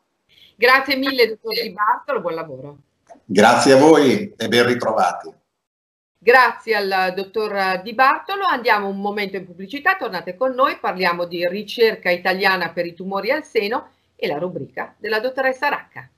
Grazie 0.56 0.96
mille, 0.96 1.28
dottor 1.28 1.52
Di 1.62 1.72
Bartolo, 1.72 2.20
buon 2.20 2.34
lavoro. 2.34 2.78
Grazie 3.25 3.72
a 3.72 3.76
voi 3.76 4.34
e 4.37 4.49
ben 4.49 4.66
ritrovati. 4.66 5.32
Grazie 6.18 6.76
al 6.76 7.14
dottor 7.16 7.80
Di 7.82 7.94
Bartolo. 7.94 8.44
Andiamo 8.44 8.88
un 8.88 9.00
momento 9.00 9.37
in 9.37 9.46
pubblicità, 9.46 9.96
tornate 9.96 10.37
con 10.37 10.52
noi, 10.52 10.78
parliamo 10.78 11.25
di 11.25 11.49
ricerca 11.49 12.11
italiana 12.11 12.70
per 12.70 12.87
i 12.87 12.94
tumori 12.94 13.30
al 13.30 13.44
seno 13.44 13.88
e 14.14 14.26
la 14.28 14.38
rubrica 14.38 14.94
della 14.99 15.18
dottoressa 15.18 15.68
Racca. 15.68 16.08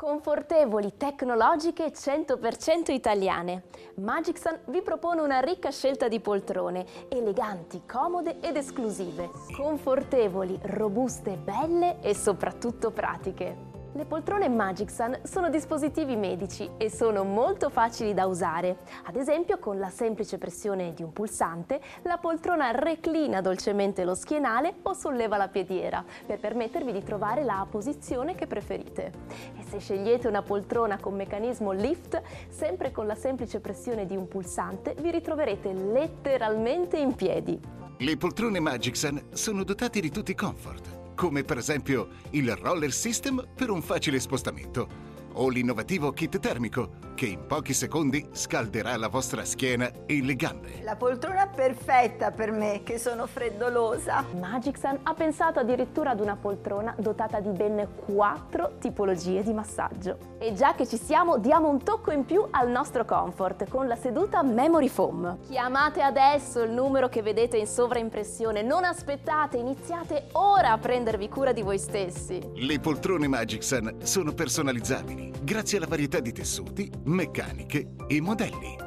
Confortevoli, 0.00 0.92
tecnologiche 0.96 1.90
100% 1.90 2.92
italiane. 2.92 3.64
Magicsan 3.96 4.60
vi 4.66 4.80
propone 4.80 5.22
una 5.22 5.40
ricca 5.40 5.72
scelta 5.72 6.06
di 6.06 6.20
poltrone, 6.20 6.86
eleganti, 7.08 7.82
comode 7.84 8.38
ed 8.38 8.54
esclusive. 8.54 9.28
Confortevoli, 9.56 10.56
robuste, 10.62 11.36
belle 11.36 11.98
e 12.00 12.14
soprattutto 12.14 12.92
pratiche. 12.92 13.77
Le 13.98 14.04
poltrone 14.04 14.48
Magicsan 14.48 15.22
sono 15.24 15.50
dispositivi 15.50 16.14
medici 16.14 16.70
e 16.76 16.88
sono 16.88 17.24
molto 17.24 17.68
facili 17.68 18.14
da 18.14 18.26
usare. 18.26 18.76
Ad 19.06 19.16
esempio, 19.16 19.58
con 19.58 19.80
la 19.80 19.90
semplice 19.90 20.38
pressione 20.38 20.94
di 20.94 21.02
un 21.02 21.12
pulsante, 21.12 21.80
la 22.02 22.16
poltrona 22.16 22.70
reclina 22.70 23.40
dolcemente 23.40 24.04
lo 24.04 24.14
schienale 24.14 24.76
o 24.82 24.92
solleva 24.92 25.36
la 25.36 25.48
piediera 25.48 26.04
per 26.24 26.38
permettervi 26.38 26.92
di 26.92 27.02
trovare 27.02 27.42
la 27.42 27.66
posizione 27.68 28.36
che 28.36 28.46
preferite. 28.46 29.10
E 29.58 29.64
se 29.68 29.80
scegliete 29.80 30.28
una 30.28 30.42
poltrona 30.42 31.00
con 31.00 31.16
meccanismo 31.16 31.72
lift, 31.72 32.22
sempre 32.50 32.92
con 32.92 33.08
la 33.08 33.16
semplice 33.16 33.58
pressione 33.58 34.06
di 34.06 34.14
un 34.14 34.28
pulsante, 34.28 34.94
vi 35.00 35.10
ritroverete 35.10 35.72
letteralmente 35.72 36.98
in 36.98 37.16
piedi. 37.16 37.60
Le 37.96 38.16
poltrone 38.16 38.60
Magicsan 38.60 39.30
sono 39.32 39.64
dotate 39.64 39.98
di 39.98 40.10
tutti 40.12 40.30
i 40.30 40.36
comfort 40.36 40.97
come 41.18 41.42
per 41.42 41.58
esempio 41.58 42.10
il 42.30 42.54
roller 42.54 42.92
system 42.92 43.44
per 43.52 43.70
un 43.70 43.82
facile 43.82 44.20
spostamento 44.20 45.07
o 45.38 45.48
l'innovativo 45.48 46.12
kit 46.12 46.38
termico 46.38 47.06
che 47.18 47.26
in 47.26 47.46
pochi 47.46 47.72
secondi 47.72 48.28
scalderà 48.30 48.96
la 48.96 49.08
vostra 49.08 49.44
schiena 49.44 49.90
e 50.06 50.22
le 50.22 50.36
gambe. 50.36 50.82
La 50.84 50.94
poltrona 50.94 51.48
perfetta 51.48 52.30
per 52.30 52.52
me 52.52 52.82
che 52.84 52.96
sono 52.96 53.26
freddolosa. 53.26 54.24
Magicsan 54.38 55.00
ha 55.02 55.14
pensato 55.14 55.58
addirittura 55.58 56.10
ad 56.10 56.20
una 56.20 56.36
poltrona 56.36 56.94
dotata 56.96 57.40
di 57.40 57.50
ben 57.50 57.88
quattro 58.06 58.76
tipologie 58.78 59.42
di 59.42 59.52
massaggio. 59.52 60.36
E 60.38 60.52
già 60.52 60.74
che 60.74 60.86
ci 60.86 60.96
siamo, 60.96 61.38
diamo 61.38 61.68
un 61.68 61.82
tocco 61.82 62.12
in 62.12 62.24
più 62.24 62.46
al 62.50 62.70
nostro 62.70 63.04
comfort 63.04 63.68
con 63.68 63.88
la 63.88 63.96
seduta 63.96 64.44
Memory 64.44 64.88
Foam. 64.88 65.38
Chiamate 65.48 66.02
adesso 66.02 66.62
il 66.62 66.70
numero 66.70 67.08
che 67.08 67.22
vedete 67.22 67.56
in 67.56 67.66
sovraimpressione, 67.66 68.62
non 68.62 68.84
aspettate, 68.84 69.56
iniziate 69.56 70.28
ora 70.34 70.70
a 70.70 70.78
prendervi 70.78 71.28
cura 71.28 71.52
di 71.52 71.62
voi 71.62 71.78
stessi. 71.78 72.40
Le 72.54 72.78
poltrone 72.78 73.26
Magicsan 73.26 73.96
sono 74.04 74.32
personalizzabili 74.32 75.27
grazie 75.42 75.78
alla 75.78 75.86
varietà 75.86 76.20
di 76.20 76.32
tessuti, 76.32 76.90
meccaniche 77.04 77.94
e 78.06 78.20
modelli. 78.20 78.86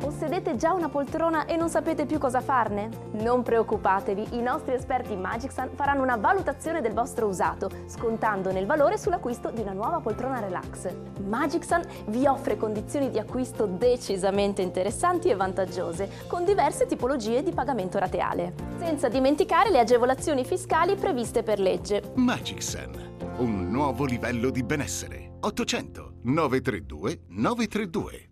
Possedete 0.00 0.56
già 0.56 0.72
una 0.72 0.88
poltrona 0.88 1.44
e 1.44 1.56
non 1.56 1.68
sapete 1.68 2.06
più 2.06 2.18
cosa 2.18 2.40
farne? 2.40 2.88
Non 3.12 3.42
preoccupatevi, 3.42 4.28
i 4.30 4.40
nostri 4.40 4.72
esperti 4.72 5.14
Magicsan 5.14 5.70
faranno 5.74 6.02
una 6.02 6.16
valutazione 6.16 6.80
del 6.80 6.94
vostro 6.94 7.26
usato, 7.26 7.70
scontando 7.86 8.50
nel 8.50 8.64
valore 8.64 8.96
sull'acquisto 8.96 9.50
di 9.50 9.60
una 9.60 9.74
nuova 9.74 10.00
poltrona 10.00 10.40
relax. 10.40 10.88
Magicsan 11.26 11.82
vi 12.06 12.26
offre 12.26 12.56
condizioni 12.56 13.10
di 13.10 13.18
acquisto 13.18 13.66
decisamente 13.66 14.62
interessanti 14.62 15.28
e 15.28 15.36
vantaggiose, 15.36 16.08
con 16.26 16.46
diverse 16.46 16.86
tipologie 16.86 17.42
di 17.42 17.52
pagamento 17.52 17.98
rateale. 17.98 18.54
Senza 18.78 19.08
dimenticare 19.08 19.70
le 19.70 19.80
agevolazioni 19.80 20.46
fiscali 20.46 20.96
previste 20.96 21.42
per 21.42 21.60
legge. 21.60 22.12
Magicsan, 22.14 23.36
un 23.36 23.68
nuovo 23.70 24.06
livello 24.06 24.48
di 24.48 24.62
benessere. 24.62 25.29
800 25.42 26.16
932 26.24 27.20
932. 27.28 28.28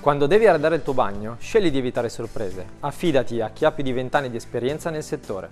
Quando 0.00 0.26
devi 0.26 0.46
arredare 0.46 0.74
il 0.76 0.82
tuo 0.82 0.94
bagno, 0.94 1.36
scegli 1.38 1.70
di 1.70 1.78
evitare 1.78 2.08
sorprese. 2.08 2.66
Affidati 2.80 3.40
a 3.40 3.50
chi 3.50 3.64
ha 3.64 3.70
più 3.70 3.84
di 3.84 3.92
20 3.92 4.16
anni 4.16 4.30
di 4.30 4.36
esperienza 4.36 4.90
nel 4.90 5.04
settore. 5.04 5.48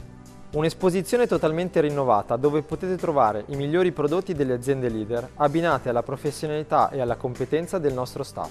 Un'esposizione 0.55 1.29
totalmente 1.29 1.81
rinnovata 1.81 2.37
dove 2.37 2.63
potete 2.63 2.97
trovare 2.97 3.45
i 3.49 3.57
migliori 3.57 3.93
prodotti 3.93 4.35
delle 4.35 4.55
aziende 4.55 4.89
leader 4.89 5.29
abbinate 5.35 5.89
alla 5.89 6.03
professionalità 6.03 6.91
e 6.91 7.01
alla 7.01 7.17
competenza 7.17 7.79
del 7.79 7.93
nostro 7.93 8.25
staff. 8.25 8.51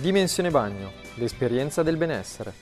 Dimensione 0.00 0.48
Bagno, 0.48 0.92
l'esperienza 1.16 1.82
del 1.82 1.98
benessere. 1.98 2.54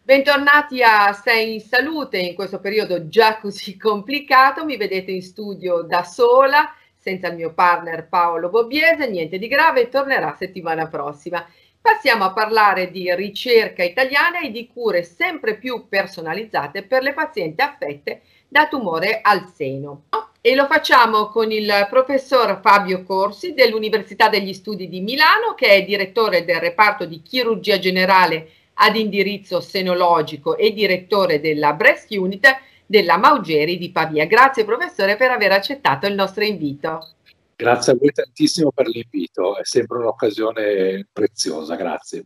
Bentornati 0.00 0.84
a 0.84 1.12
Sei 1.14 1.54
in 1.54 1.60
Salute 1.60 2.18
in 2.18 2.36
questo 2.36 2.60
periodo 2.60 3.08
già 3.08 3.40
così 3.40 3.74
complicato. 3.76 4.64
Mi 4.64 4.76
vedete 4.76 5.10
in 5.10 5.20
studio 5.20 5.82
da 5.82 6.04
sola, 6.04 6.72
senza 6.96 7.26
il 7.26 7.34
mio 7.34 7.54
partner 7.54 8.06
Paolo 8.06 8.50
Bobbiese, 8.50 9.10
niente 9.10 9.36
di 9.38 9.48
grave, 9.48 9.88
tornerà 9.88 10.36
settimana 10.38 10.86
prossima. 10.86 11.44
Passiamo 11.80 12.22
a 12.22 12.32
parlare 12.32 12.92
di 12.92 13.12
ricerca 13.16 13.82
italiana 13.82 14.38
e 14.38 14.52
di 14.52 14.68
cure 14.68 15.02
sempre 15.02 15.58
più 15.58 15.88
personalizzate 15.88 16.84
per 16.84 17.02
le 17.02 17.14
pazienti 17.14 17.60
affette 17.62 18.22
da 18.46 18.68
tumore 18.68 19.18
al 19.20 19.50
seno. 19.52 20.04
E 20.44 20.56
lo 20.56 20.66
facciamo 20.66 21.28
con 21.28 21.52
il 21.52 21.70
professor 21.88 22.58
Fabio 22.60 23.04
Corsi 23.04 23.54
dell'Università 23.54 24.28
degli 24.28 24.52
Studi 24.52 24.88
di 24.88 25.00
Milano, 25.00 25.54
che 25.54 25.68
è 25.68 25.84
direttore 25.84 26.44
del 26.44 26.58
reparto 26.58 27.04
di 27.04 27.22
chirurgia 27.22 27.78
generale 27.78 28.50
ad 28.74 28.96
indirizzo 28.96 29.60
senologico 29.60 30.56
e 30.56 30.72
direttore 30.72 31.38
della 31.38 31.74
Breast 31.74 32.10
Unit 32.10 32.58
della 32.84 33.18
Maugeri 33.18 33.78
di 33.78 33.92
Pavia. 33.92 34.26
Grazie 34.26 34.64
professore 34.64 35.14
per 35.14 35.30
aver 35.30 35.52
accettato 35.52 36.08
il 36.08 36.14
nostro 36.14 36.42
invito. 36.42 37.10
Grazie 37.54 37.92
a 37.92 37.96
voi 37.96 38.10
tantissimo 38.10 38.72
per 38.72 38.88
l'invito, 38.88 39.56
è 39.56 39.64
sempre 39.64 39.98
un'occasione 39.98 41.06
preziosa, 41.12 41.76
grazie. 41.76 42.24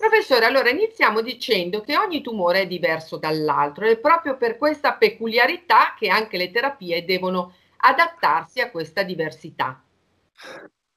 Professore, 0.00 0.46
allora 0.46 0.70
iniziamo 0.70 1.20
dicendo 1.20 1.82
che 1.82 1.98
ogni 1.98 2.22
tumore 2.22 2.62
è 2.62 2.66
diverso 2.66 3.18
dall'altro 3.18 3.84
e 3.84 3.98
proprio 3.98 4.38
per 4.38 4.56
questa 4.56 4.94
peculiarità 4.94 5.94
che 5.94 6.08
anche 6.08 6.38
le 6.38 6.50
terapie 6.50 7.04
devono 7.04 7.52
adattarsi 7.76 8.62
a 8.62 8.70
questa 8.70 9.02
diversità. 9.02 9.84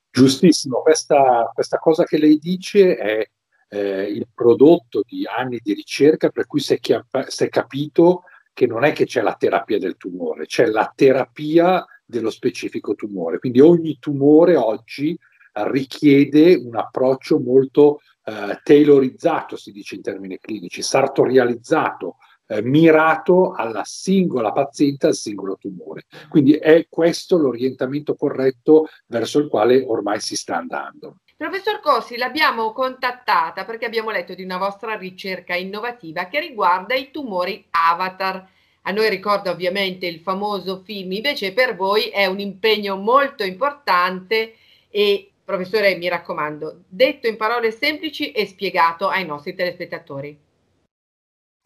Giustissimo, 0.10 0.82
questa, 0.82 1.52
questa 1.54 1.80
cosa 1.80 2.06
che 2.06 2.18
lei 2.18 2.38
dice 2.38 2.96
è 2.96 3.28
eh, 3.68 4.04
il 4.04 4.26
prodotto 4.34 5.04
di 5.06 5.28
anni 5.28 5.60
di 5.62 5.74
ricerca 5.74 6.30
per 6.30 6.48
cui 6.48 6.62
si 6.62 6.76
è, 6.76 6.80
chiap- 6.80 7.28
si 7.28 7.44
è 7.44 7.50
capito 7.50 8.24
che 8.54 8.68
non 8.68 8.86
è 8.86 8.94
che 8.94 9.04
c'è 9.04 9.22
la 9.22 9.36
terapia 9.36 9.80
del 9.80 9.98
tumore, 9.98 10.46
c'è 10.46 10.66
la 10.68 10.90
terapia 10.96 11.86
dello 12.06 12.30
specifico 12.30 12.96
tumore. 12.96 13.40
Quindi 13.40 13.60
ogni 13.60 13.98
tumore 14.00 14.56
oggi 14.56 15.20
richiede 15.52 16.56
un 16.56 16.78
approccio 16.78 17.38
molto 17.40 18.00
eh, 18.24 18.60
tailorizzato, 18.64 19.56
si 19.56 19.72
dice 19.72 19.96
in 19.96 20.02
termini 20.02 20.40
clinici, 20.40 20.82
sartorializzato, 20.82 22.18
eh, 22.48 22.62
mirato 22.62 23.54
alla 23.54 23.84
singola 23.86 24.52
paziente, 24.52 25.08
al 25.08 25.16
singolo 25.16 25.58
tumore. 25.58 26.06
Quindi 26.30 26.54
è 26.54 26.88
questo 26.90 27.38
l'orientamento 27.38 28.16
corretto 28.16 28.88
verso 29.08 29.40
il 29.40 29.48
quale 29.48 29.84
ormai 29.86 30.20
si 30.20 30.36
sta 30.36 30.58
andando. 30.58 31.18
Professor 31.36 31.80
Corsi, 31.82 32.16
l'abbiamo 32.16 32.72
contattata 32.72 33.66
perché 33.66 33.86
abbiamo 33.86 34.12
letto 34.12 34.34
di 34.34 34.44
una 34.44 34.58
vostra 34.58 34.96
ricerca 34.96 35.56
innovativa 35.56 36.28
che 36.28 36.40
riguarda 36.40 36.96
i 36.96 37.12
tumori 37.12 37.66
avatar. 37.70 38.48
A 38.84 38.92
noi 38.92 39.10
ricorda 39.10 39.52
ovviamente 39.52 40.06
il 40.06 40.20
famoso 40.20 40.82
film, 40.84 41.12
invece 41.14 41.54
per 41.54 41.76
voi 41.76 42.04
è 42.10 42.26
un 42.26 42.40
impegno 42.40 42.98
molto 42.98 43.44
importante 43.44 44.56
e 44.90 45.33
professore 45.44 45.98
mi 45.98 46.08
raccomando, 46.08 46.84
detto 46.88 47.28
in 47.28 47.38
parole 47.38 47.72
semplici 47.72 48.32
e 48.32 48.46
spiegato 48.46 49.08
ai 49.08 49.26
nostri 49.26 49.54
telespettatori. 49.54 50.40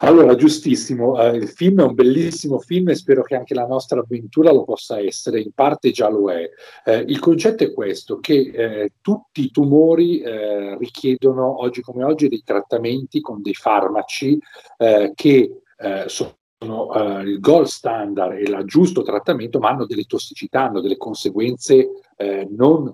Allora, 0.00 0.36
giustissimo, 0.36 1.20
eh, 1.20 1.36
il 1.36 1.48
film 1.48 1.80
è 1.80 1.84
un 1.84 1.94
bellissimo 1.94 2.60
film 2.60 2.90
e 2.90 2.94
spero 2.94 3.22
che 3.22 3.34
anche 3.34 3.52
la 3.52 3.66
nostra 3.66 3.98
avventura 3.98 4.52
lo 4.52 4.62
possa 4.62 5.00
essere, 5.00 5.40
in 5.40 5.50
parte 5.52 5.90
già 5.90 6.08
lo 6.08 6.30
è. 6.30 6.48
Eh, 6.84 6.98
il 7.08 7.18
concetto 7.18 7.64
è 7.64 7.72
questo, 7.72 8.20
che 8.20 8.52
eh, 8.54 8.92
tutti 9.00 9.42
i 9.42 9.50
tumori 9.50 10.20
eh, 10.20 10.78
richiedono 10.78 11.62
oggi 11.62 11.80
come 11.80 12.04
oggi 12.04 12.28
dei 12.28 12.44
trattamenti 12.44 13.20
con 13.20 13.42
dei 13.42 13.54
farmaci 13.54 14.38
eh, 14.76 15.10
che 15.16 15.62
eh, 15.76 16.04
sono 16.06 16.36
il 16.60 17.38
gold 17.38 17.66
standard 17.66 18.36
e 18.36 18.42
il 18.42 18.62
giusto 18.66 19.02
trattamento, 19.02 19.58
ma 19.58 19.70
hanno 19.70 19.86
delle 19.86 20.04
tossicità, 20.04 20.64
hanno 20.64 20.80
delle 20.80 20.96
conseguenze 20.96 21.88
non 22.50 22.92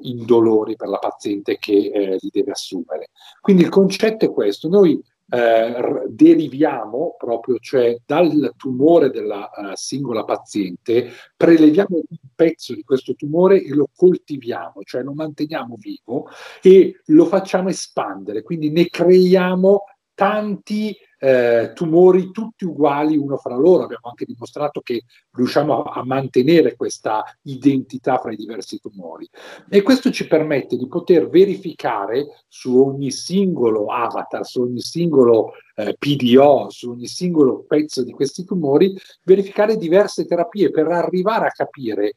indolori 0.00 0.76
per 0.76 0.88
la 0.88 0.98
paziente 0.98 1.58
che 1.58 2.18
li 2.20 2.28
deve 2.30 2.52
assumere. 2.52 3.10
Quindi 3.40 3.62
il 3.62 3.68
concetto 3.68 4.24
è 4.24 4.30
questo, 4.30 4.68
noi 4.68 5.02
eh, 5.30 6.04
deriviamo 6.08 7.14
proprio, 7.18 7.58
cioè 7.58 7.98
dal 8.06 8.54
tumore 8.56 9.10
della 9.10 9.50
uh, 9.54 9.74
singola 9.74 10.24
paziente, 10.24 11.10
preleviamo 11.36 11.96
un 11.96 12.16
pezzo 12.34 12.74
di 12.74 12.82
questo 12.82 13.14
tumore 13.14 13.62
e 13.62 13.74
lo 13.74 13.90
coltiviamo, 13.94 14.80
cioè 14.84 15.02
lo 15.02 15.12
manteniamo 15.12 15.76
vivo 15.78 16.28
e 16.62 17.02
lo 17.06 17.26
facciamo 17.26 17.68
espandere, 17.68 18.42
quindi 18.42 18.70
ne 18.70 18.88
creiamo 18.88 19.84
tanti 20.14 20.96
eh, 21.18 21.72
tumori 21.74 22.30
tutti 22.30 22.64
uguali 22.64 23.16
uno 23.16 23.36
fra 23.36 23.56
loro. 23.56 23.84
Abbiamo 23.84 24.08
anche 24.08 24.24
dimostrato 24.24 24.80
che 24.80 25.04
riusciamo 25.32 25.82
a, 25.82 26.00
a, 26.00 26.04
mantenere 26.04 26.76
questa 26.76 27.24
identità 27.42 28.18
fra 28.18 28.32
i 28.32 28.36
diversi 28.36 28.78
tumori. 28.78 29.28
E 29.68 29.82
questo 29.82 30.10
ci 30.10 30.26
permette 30.26 30.76
di 30.76 30.86
poter 30.86 31.28
verificare 31.28 32.44
su 32.46 32.78
ogni 32.78 33.10
singolo 33.10 33.86
avatar, 33.86 34.46
su 34.46 34.62
ogni 34.62 34.80
singolo 34.80 35.52
eh, 35.74 35.96
PDO, 35.98 36.70
su 36.70 36.90
ogni 36.90 37.06
singolo 37.06 37.64
pezzo 37.66 38.04
di 38.04 38.12
questi 38.12 38.44
tumori, 38.44 38.96
verificare 39.24 39.76
diverse 39.76 40.24
terapie 40.24 40.70
per 40.70 40.86
arrivare 40.88 41.46
a 41.46 41.50
capire 41.50 42.14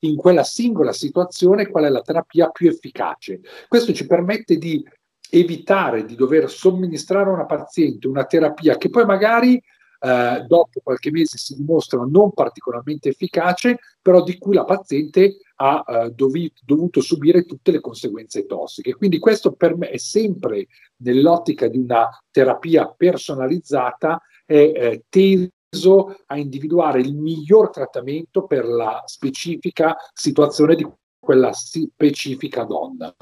in 0.00 0.16
quella 0.16 0.44
singola 0.44 0.92
situazione 0.92 1.68
qual 1.68 1.84
è 1.84 1.88
la 1.88 2.02
terapia 2.02 2.50
più 2.50 2.68
efficace. 2.68 3.40
Questo 3.66 3.92
ci 3.92 4.06
permette 4.06 4.56
di 4.56 4.84
evitare 5.30 6.04
di 6.04 6.14
dover 6.14 6.50
somministrare 6.50 7.30
a 7.30 7.32
una 7.32 7.46
paziente 7.46 8.06
una 8.06 8.24
terapia 8.24 8.76
che 8.76 8.90
poi 8.90 9.04
magari 9.04 9.62
eh, 9.98 10.44
dopo 10.46 10.80
qualche 10.82 11.10
mese 11.10 11.38
si 11.38 11.56
dimostra 11.56 12.04
non 12.04 12.32
particolarmente 12.32 13.08
efficace, 13.08 13.78
però 14.00 14.22
di 14.22 14.38
cui 14.38 14.54
la 14.54 14.64
paziente 14.64 15.38
ha 15.56 15.84
eh, 15.86 16.10
dovi, 16.10 16.52
dovuto 16.64 17.00
subire 17.00 17.44
tutte 17.44 17.70
le 17.70 17.80
conseguenze 17.80 18.46
tossiche. 18.46 18.94
Quindi 18.94 19.18
questo 19.18 19.52
per 19.52 19.76
me 19.76 19.88
è 19.88 19.96
sempre 19.96 20.66
nell'ottica 20.98 21.66
di 21.68 21.78
una 21.78 22.08
terapia 22.30 22.88
personalizzata, 22.88 24.20
è 24.44 24.54
eh, 24.54 25.04
teso 25.08 26.14
a 26.26 26.36
individuare 26.36 27.00
il 27.00 27.16
miglior 27.16 27.70
trattamento 27.70 28.46
per 28.46 28.66
la 28.66 29.02
specifica 29.06 29.96
situazione 30.12 30.76
di 30.76 30.86
quella 31.18 31.52
specifica 31.52 32.64
donna. 32.64 33.14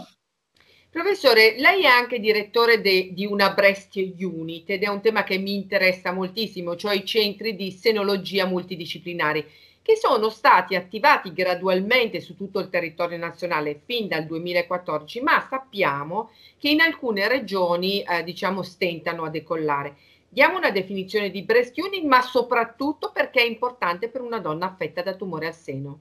Professore, 0.94 1.56
lei 1.58 1.82
è 1.82 1.86
anche 1.86 2.20
direttore 2.20 2.80
de, 2.80 3.12
di 3.12 3.26
una 3.26 3.52
Breast 3.52 3.96
Unit 3.96 4.70
ed 4.70 4.84
è 4.84 4.86
un 4.86 5.00
tema 5.00 5.24
che 5.24 5.38
mi 5.38 5.52
interessa 5.52 6.12
moltissimo, 6.12 6.76
cioè 6.76 6.94
i 6.94 7.04
centri 7.04 7.56
di 7.56 7.72
senologia 7.72 8.46
multidisciplinari, 8.46 9.44
che 9.82 9.96
sono 9.96 10.30
stati 10.30 10.76
attivati 10.76 11.32
gradualmente 11.32 12.20
su 12.20 12.36
tutto 12.36 12.60
il 12.60 12.68
territorio 12.68 13.18
nazionale 13.18 13.80
fin 13.84 14.06
dal 14.06 14.24
2014, 14.24 15.20
ma 15.20 15.44
sappiamo 15.50 16.30
che 16.60 16.68
in 16.68 16.80
alcune 16.80 17.26
regioni 17.26 18.00
eh, 18.02 18.22
diciamo 18.22 18.62
stentano 18.62 19.24
a 19.24 19.30
decollare. 19.30 19.96
Diamo 20.28 20.58
una 20.58 20.70
definizione 20.70 21.32
di 21.32 21.42
Breast 21.42 21.76
Unit, 21.76 22.04
ma 22.04 22.22
soprattutto 22.22 23.10
perché 23.10 23.40
è 23.40 23.46
importante 23.46 24.08
per 24.08 24.20
una 24.20 24.38
donna 24.38 24.66
affetta 24.66 25.02
da 25.02 25.16
tumore 25.16 25.48
al 25.48 25.56
seno. 25.56 25.98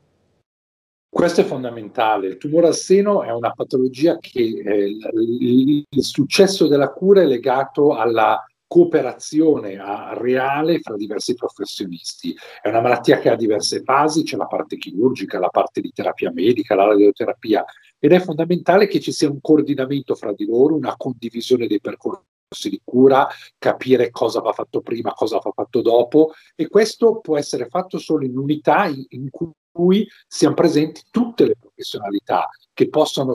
Questo 1.13 1.41
è 1.41 1.43
fondamentale. 1.43 2.25
Il 2.25 2.37
tumore 2.37 2.65
al 2.65 2.73
seno 2.73 3.21
è 3.21 3.31
una 3.31 3.51
patologia 3.51 4.17
che 4.17 4.39
eh, 4.39 4.97
il, 5.29 5.85
successo 6.03 6.67
della 6.67 6.91
cura 6.91 7.21
è 7.21 7.25
legato 7.25 7.93
alla 7.93 8.43
cooperazione 8.65 9.77
reale 10.15 10.79
fra 10.79 10.95
diversi 10.95 11.35
professionisti. 11.35 12.35
È 12.59 12.67
una 12.67 12.81
malattia 12.81 13.19
che 13.19 13.29
ha 13.29 13.35
diverse 13.35 13.83
fasi, 13.83 14.23
c'è 14.23 14.37
la 14.37 14.47
parte 14.47 14.77
chirurgica, 14.77 15.37
la 15.37 15.49
parte 15.49 15.81
di 15.81 15.91
terapia 15.91 16.31
medica, 16.31 16.73
la 16.73 16.87
radioterapia, 16.87 17.63
ed 17.99 18.11
è 18.11 18.19
fondamentale 18.19 18.87
che 18.87 18.99
ci 18.99 19.11
sia 19.11 19.29
un 19.29 19.39
coordinamento 19.39 20.15
fra 20.15 20.33
di 20.33 20.47
loro, 20.47 20.73
una 20.73 20.95
condivisione 20.97 21.67
dei 21.67 21.79
percorsi 21.79 22.69
di 22.69 22.81
cura, 22.83 23.27
capire 23.59 24.09
cosa 24.09 24.39
va 24.39 24.51
fatto 24.51 24.81
prima, 24.81 25.13
cosa 25.13 25.37
va 25.37 25.51
fatto 25.53 25.81
dopo 25.81 26.31
e 26.55 26.67
questo 26.69 27.19
può 27.19 27.37
essere 27.37 27.67
fatto 27.67 27.99
solo 27.99 28.25
in 28.25 28.35
unità 28.35 28.87
in 28.87 29.29
cui 29.29 29.51
cui 29.73 30.07
siano 30.27 30.53
presenti 30.53 31.01
tutte 31.09 31.45
le 31.45 31.57
professionalità 31.59 32.47
che 32.71 32.87
possono 32.87 33.33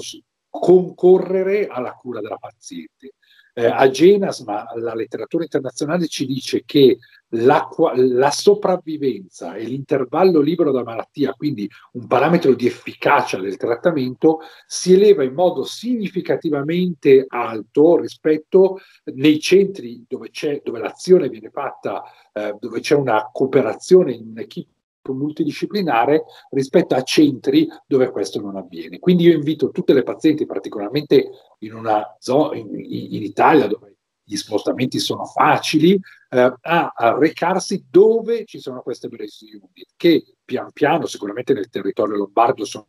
concorrere 0.49 1.67
alla 1.67 1.93
cura 1.93 2.21
della 2.21 2.39
paziente. 2.39 3.15
Eh, 3.59 3.67
a 3.67 3.91
Genas, 3.91 4.41
ma 4.43 4.65
la 4.77 4.95
letteratura 4.95 5.43
internazionale 5.43 6.07
ci 6.07 6.27
dice 6.27 6.63
che 6.65 6.99
la, 7.31 7.69
la 7.97 8.31
sopravvivenza 8.31 9.55
e 9.55 9.65
l'intervallo 9.65 10.39
libero 10.39 10.71
da 10.71 10.85
malattia, 10.85 11.33
quindi 11.33 11.69
un 11.95 12.07
parametro 12.07 12.55
di 12.55 12.67
efficacia 12.67 13.41
del 13.41 13.57
trattamento, 13.57 14.43
si 14.65 14.93
eleva 14.93 15.25
in 15.25 15.35
modo 15.35 15.65
significativamente 15.65 17.25
alto 17.27 17.99
rispetto 17.99 18.79
nei 19.15 19.41
centri 19.41 20.05
dove, 20.07 20.31
dove 20.63 20.79
l'azione 20.79 21.29
viene 21.29 21.51
fatta, 21.51 22.05
eh, 22.33 22.55
dove 22.61 22.79
c'è 22.79 22.95
una 22.95 23.29
cooperazione 23.33 24.13
in 24.13 24.29
un'equipe 24.29 24.77
multidisciplinare 25.15 26.25
rispetto 26.51 26.95
a 26.95 27.03
centri 27.03 27.69
dove 27.87 28.11
questo 28.11 28.41
non 28.41 28.57
avviene. 28.57 28.99
Quindi 28.99 29.25
io 29.25 29.35
invito 29.35 29.71
tutte 29.71 29.93
le 29.93 30.03
pazienti, 30.03 30.47
particolarmente 30.47 31.31
in, 31.59 31.75
una 31.75 32.17
zona, 32.19 32.57
in, 32.57 32.69
in 32.75 33.23
Italia 33.23 33.67
dove 33.67 33.99
gli 34.29 34.37
spostamenti 34.37 34.99
sono 34.99 35.25
facili, 35.25 35.99
eh, 36.29 36.55
a, 36.61 36.93
a, 36.95 37.17
recarsi 37.17 37.87
dove 37.91 38.45
ci 38.45 38.59
sono 38.61 38.83
queste 38.83 39.09
brace 39.09 39.47
unit, 39.47 39.89
che 39.97 40.35
pian 40.45 40.71
piano, 40.73 41.07
sicuramente 41.07 41.55
nel 41.55 41.71
territorio 41.71 42.19
lombardo 42.19 42.67
sono, 42.67 42.89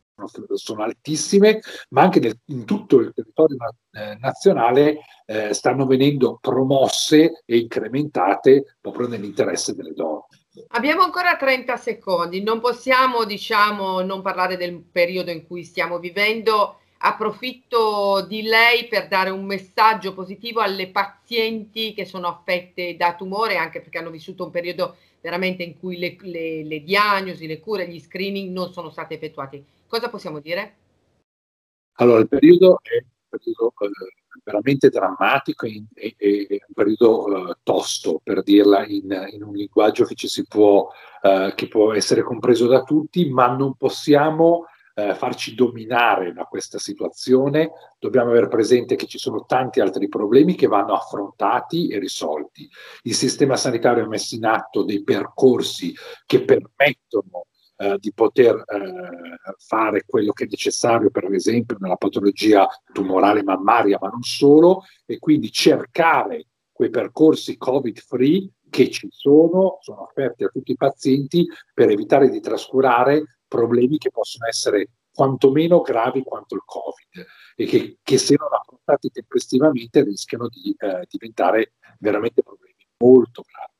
sono 0.54 0.82
altissime, 0.82 1.60
ma 1.90 2.02
anche 2.02 2.20
nel, 2.20 2.38
in 2.46 2.66
tutto 2.66 3.00
il 3.00 3.12
territorio 3.14 3.56
eh, 3.92 4.18
nazionale 4.20 4.98
eh, 5.24 5.54
stanno 5.54 5.86
venendo 5.86 6.38
promosse 6.42 7.42
e 7.46 7.56
incrementate 7.56 8.76
proprio 8.78 9.08
nell'interesse 9.08 9.74
delle 9.74 9.94
donne. 9.94 10.29
Abbiamo 10.68 11.02
ancora 11.02 11.36
30 11.36 11.76
secondi, 11.76 12.42
non 12.42 12.58
possiamo 12.58 13.24
diciamo 13.24 14.00
non 14.02 14.20
parlare 14.20 14.56
del 14.56 14.80
periodo 14.80 15.30
in 15.30 15.46
cui 15.46 15.62
stiamo 15.62 16.00
vivendo 16.00 16.80
approfitto 16.98 18.26
di 18.28 18.42
lei 18.42 18.88
per 18.88 19.06
dare 19.06 19.30
un 19.30 19.44
messaggio 19.44 20.12
positivo 20.12 20.60
alle 20.60 20.88
pazienti 20.88 21.94
che 21.94 22.04
sono 22.04 22.26
affette 22.26 22.96
da 22.96 23.14
tumore, 23.14 23.56
anche 23.56 23.80
perché 23.80 23.98
hanno 23.98 24.10
vissuto 24.10 24.44
un 24.44 24.50
periodo 24.50 24.96
veramente 25.20 25.62
in 25.62 25.78
cui 25.78 25.98
le, 25.98 26.16
le, 26.20 26.64
le 26.64 26.82
diagnosi, 26.82 27.46
le 27.46 27.60
cure, 27.60 27.88
gli 27.88 28.00
screening 28.00 28.52
non 28.52 28.72
sono 28.72 28.90
stati 28.90 29.14
effettuati. 29.14 29.64
Cosa 29.86 30.08
possiamo 30.08 30.40
dire? 30.40 30.74
Allora, 31.98 32.20
il 32.20 32.28
periodo 32.28 32.80
è 32.82 33.02
periodo 33.30 33.72
eh, 33.80 34.40
veramente 34.44 34.90
drammatico 34.90 35.66
e, 35.66 35.84
e, 35.94 36.46
un 36.50 36.74
periodo 36.74 37.50
eh, 37.50 37.56
tosto, 37.62 38.20
per 38.22 38.42
dirla 38.42 38.84
in, 38.86 39.28
in, 39.32 39.42
un 39.42 39.54
linguaggio 39.54 40.04
che 40.04 40.14
ci 40.14 40.28
si 40.28 40.46
può, 40.46 40.88
eh, 41.22 41.52
che 41.54 41.68
può 41.68 41.94
essere 41.94 42.22
compreso 42.22 42.66
da 42.66 42.82
tutti, 42.82 43.30
ma 43.30 43.46
non 43.54 43.74
possiamo 43.76 44.66
eh, 44.94 45.14
farci 45.14 45.54
dominare 45.54 46.32
da 46.32 46.44
questa 46.44 46.78
situazione, 46.78 47.70
dobbiamo 47.98 48.30
avere 48.30 48.48
presente 48.48 48.96
che 48.96 49.06
ci 49.06 49.18
sono 49.18 49.44
tanti 49.46 49.80
altri 49.80 50.08
problemi 50.08 50.54
che 50.54 50.66
vanno 50.66 50.94
affrontati 50.94 51.88
e 51.88 51.98
risolti. 51.98 52.68
Il 53.02 53.14
sistema 53.14 53.56
sanitario 53.56 54.04
ha 54.04 54.08
messo 54.08 54.34
in 54.34 54.44
atto 54.44 54.82
dei 54.82 55.02
percorsi 55.02 55.94
che 56.26 56.42
permettono 56.44 57.46
eh, 57.80 57.96
di 57.98 58.12
poter 58.12 58.62
eh, 58.66 59.54
fare 59.56 60.04
quello 60.06 60.32
che 60.32 60.44
è 60.44 60.48
necessario, 60.50 61.08
per 61.08 61.32
esempio, 61.32 61.78
nella 61.80 61.96
patologia 61.96 62.68
tumorale 62.92 63.42
mammaria, 63.42 63.96
ma 63.98 64.08
non 64.08 64.20
solo, 64.20 64.84
e 65.06 65.18
quindi 65.18 65.50
cercare 65.50 66.48
quei 66.70 66.90
percorsi 66.90 67.56
covid-free 67.56 68.50
che 68.68 68.90
ci 68.90 69.08
sono, 69.10 69.78
sono 69.80 70.02
offerti 70.02 70.44
a 70.44 70.48
tutti 70.48 70.72
i 70.72 70.76
pazienti 70.76 71.46
per 71.72 71.88
evitare 71.88 72.28
di 72.28 72.40
trascurare 72.40 73.38
problemi 73.48 73.96
che 73.96 74.10
possono 74.10 74.46
essere 74.46 74.90
quantomeno 75.10 75.80
gravi 75.80 76.22
quanto 76.22 76.56
il 76.56 76.62
Covid 76.64 77.26
e 77.56 77.64
che, 77.64 77.98
che 78.02 78.18
se 78.18 78.36
non 78.38 78.48
affrontati 78.52 79.08
tempestivamente 79.08 80.04
rischiano 80.04 80.48
di 80.48 80.74
eh, 80.78 81.06
diventare 81.08 81.72
veramente 81.98 82.42
problemi 82.42 82.86
molto 82.98 83.42
gravi. 83.42 83.72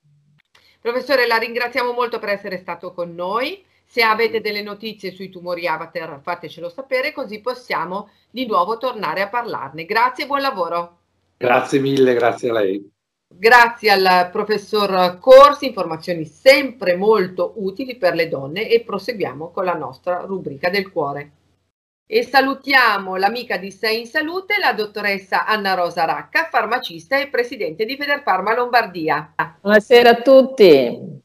Professore, 0.80 1.26
la 1.26 1.36
ringraziamo 1.36 1.92
molto 1.92 2.18
per 2.18 2.30
essere 2.30 2.56
stato 2.56 2.94
con 2.94 3.14
noi. 3.14 3.62
Se 3.90 4.02
avete 4.02 4.40
delle 4.40 4.62
notizie 4.62 5.10
sui 5.10 5.30
tumori 5.30 5.66
avatar 5.66 6.20
fatecelo 6.22 6.68
sapere 6.68 7.10
così 7.10 7.40
possiamo 7.40 8.10
di 8.30 8.46
nuovo 8.46 8.78
tornare 8.78 9.20
a 9.20 9.28
parlarne. 9.28 9.84
Grazie 9.84 10.22
e 10.22 10.26
buon 10.28 10.42
lavoro. 10.42 10.98
Grazie 11.36 11.80
mille, 11.80 12.14
grazie 12.14 12.50
a 12.50 12.52
lei. 12.52 12.88
Grazie 13.26 13.90
al 13.90 14.30
professor 14.30 15.18
Corsi, 15.18 15.66
informazioni 15.66 16.24
sempre 16.24 16.94
molto 16.94 17.54
utili 17.56 17.96
per 17.96 18.14
le 18.14 18.28
donne 18.28 18.68
e 18.68 18.82
proseguiamo 18.82 19.50
con 19.50 19.64
la 19.64 19.74
nostra 19.74 20.20
rubrica 20.20 20.70
del 20.70 20.92
cuore. 20.92 21.32
E 22.06 22.22
salutiamo 22.22 23.16
l'amica 23.16 23.56
di 23.56 23.72
Sei 23.72 23.98
in 23.98 24.06
Salute, 24.06 24.54
la 24.60 24.72
dottoressa 24.72 25.46
Anna 25.46 25.74
Rosa 25.74 26.04
Racca, 26.04 26.44
farmacista 26.48 27.18
e 27.18 27.26
presidente 27.26 27.84
di 27.84 27.96
Federfarma 27.96 28.54
Lombardia. 28.54 29.34
Buonasera 29.60 30.10
a 30.10 30.22
tutti. 30.22 31.19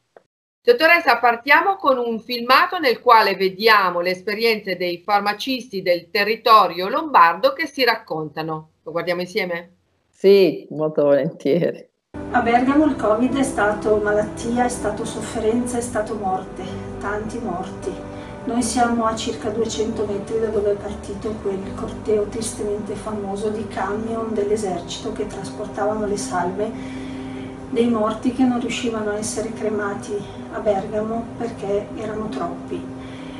Dottoressa, 0.65 1.19
partiamo 1.19 1.75
con 1.75 1.99
un 1.99 2.19
filmato 2.19 2.79
nel 2.79 2.99
quale 2.99 3.35
vediamo 3.35 3.99
le 3.99 4.09
esperienze 4.09 4.75
dei 4.75 4.97
farmacisti 4.97 5.83
del 5.83 6.09
territorio 6.09 6.89
lombardo 6.89 7.53
che 7.53 7.67
si 7.67 7.83
raccontano. 7.83 8.69
Lo 8.81 8.89
guardiamo 8.89 9.21
insieme? 9.21 9.73
Sì, 10.09 10.65
molto 10.71 11.03
volentieri. 11.03 11.87
A 12.31 12.41
Bergamo 12.41 12.85
il 12.85 12.95
Covid 12.95 13.37
è 13.37 13.43
stato 13.43 13.97
malattia, 13.97 14.65
è 14.65 14.69
stato 14.69 15.05
sofferenza, 15.05 15.77
è 15.77 15.81
stato 15.81 16.15
morte, 16.15 16.63
tanti 16.99 17.37
morti. 17.37 17.93
Noi 18.45 18.63
siamo 18.63 19.05
a 19.05 19.15
circa 19.15 19.49
200 19.49 20.05
metri 20.07 20.39
da 20.39 20.47
dove 20.47 20.71
è 20.71 20.75
partito 20.77 21.29
quel 21.43 21.59
corteo 21.75 22.23
tristemente 22.23 22.95
famoso 22.95 23.49
di 23.49 23.67
camion 23.67 24.33
dell'esercito 24.33 25.11
che 25.11 25.27
trasportavano 25.27 26.07
le 26.07 26.17
salme 26.17 27.04
dei 27.75 27.89
morti 27.89 28.31
che 28.31 28.45
non 28.45 28.61
riuscivano 28.61 29.09
a 29.09 29.17
essere 29.17 29.51
cremati 29.51 30.15
a 30.53 30.59
Bergamo 30.59 31.25
perché 31.37 31.89
erano 31.97 32.29
troppi. 32.29 32.81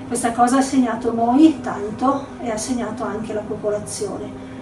Questa 0.06 0.34
cosa 0.34 0.58
ha 0.58 0.62
segnato 0.62 1.14
noi 1.14 1.62
tanto 1.62 2.26
e 2.42 2.52
ha 2.52 2.58
segnato 2.58 3.06
anche 3.06 3.34
la 3.34 3.40
popolazione 3.40 4.54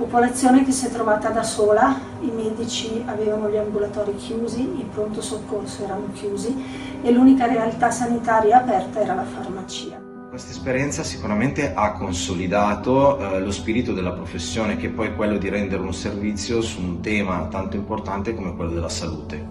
popolazione 0.00 0.64
che 0.64 0.72
si 0.72 0.86
è 0.86 0.90
trovata 0.90 1.28
da 1.28 1.42
sola, 1.42 1.94
i 2.22 2.30
medici 2.30 3.02
avevano 3.04 3.50
gli 3.50 3.58
ambulatori 3.58 4.16
chiusi, 4.16 4.62
il 4.62 4.86
pronto 4.86 5.20
soccorso 5.20 5.84
erano 5.84 6.08
chiusi 6.14 6.56
e 7.02 7.10
l'unica 7.12 7.44
realtà 7.44 7.90
sanitaria 7.90 8.56
aperta 8.56 8.98
era 8.98 9.12
la 9.12 9.24
farmacia. 9.24 10.09
Questa 10.30 10.52
esperienza 10.52 11.02
sicuramente 11.02 11.74
ha 11.74 11.90
consolidato 11.90 13.18
eh, 13.18 13.40
lo 13.40 13.50
spirito 13.50 13.92
della 13.92 14.12
professione 14.12 14.76
che 14.76 14.88
poi 14.88 15.08
è 15.08 15.16
quello 15.16 15.36
di 15.38 15.48
rendere 15.48 15.82
un 15.82 15.92
servizio 15.92 16.62
su 16.62 16.80
un 16.80 17.00
tema 17.00 17.48
tanto 17.50 17.74
importante 17.74 18.32
come 18.32 18.54
quello 18.54 18.70
della 18.70 18.88
salute. 18.88 19.44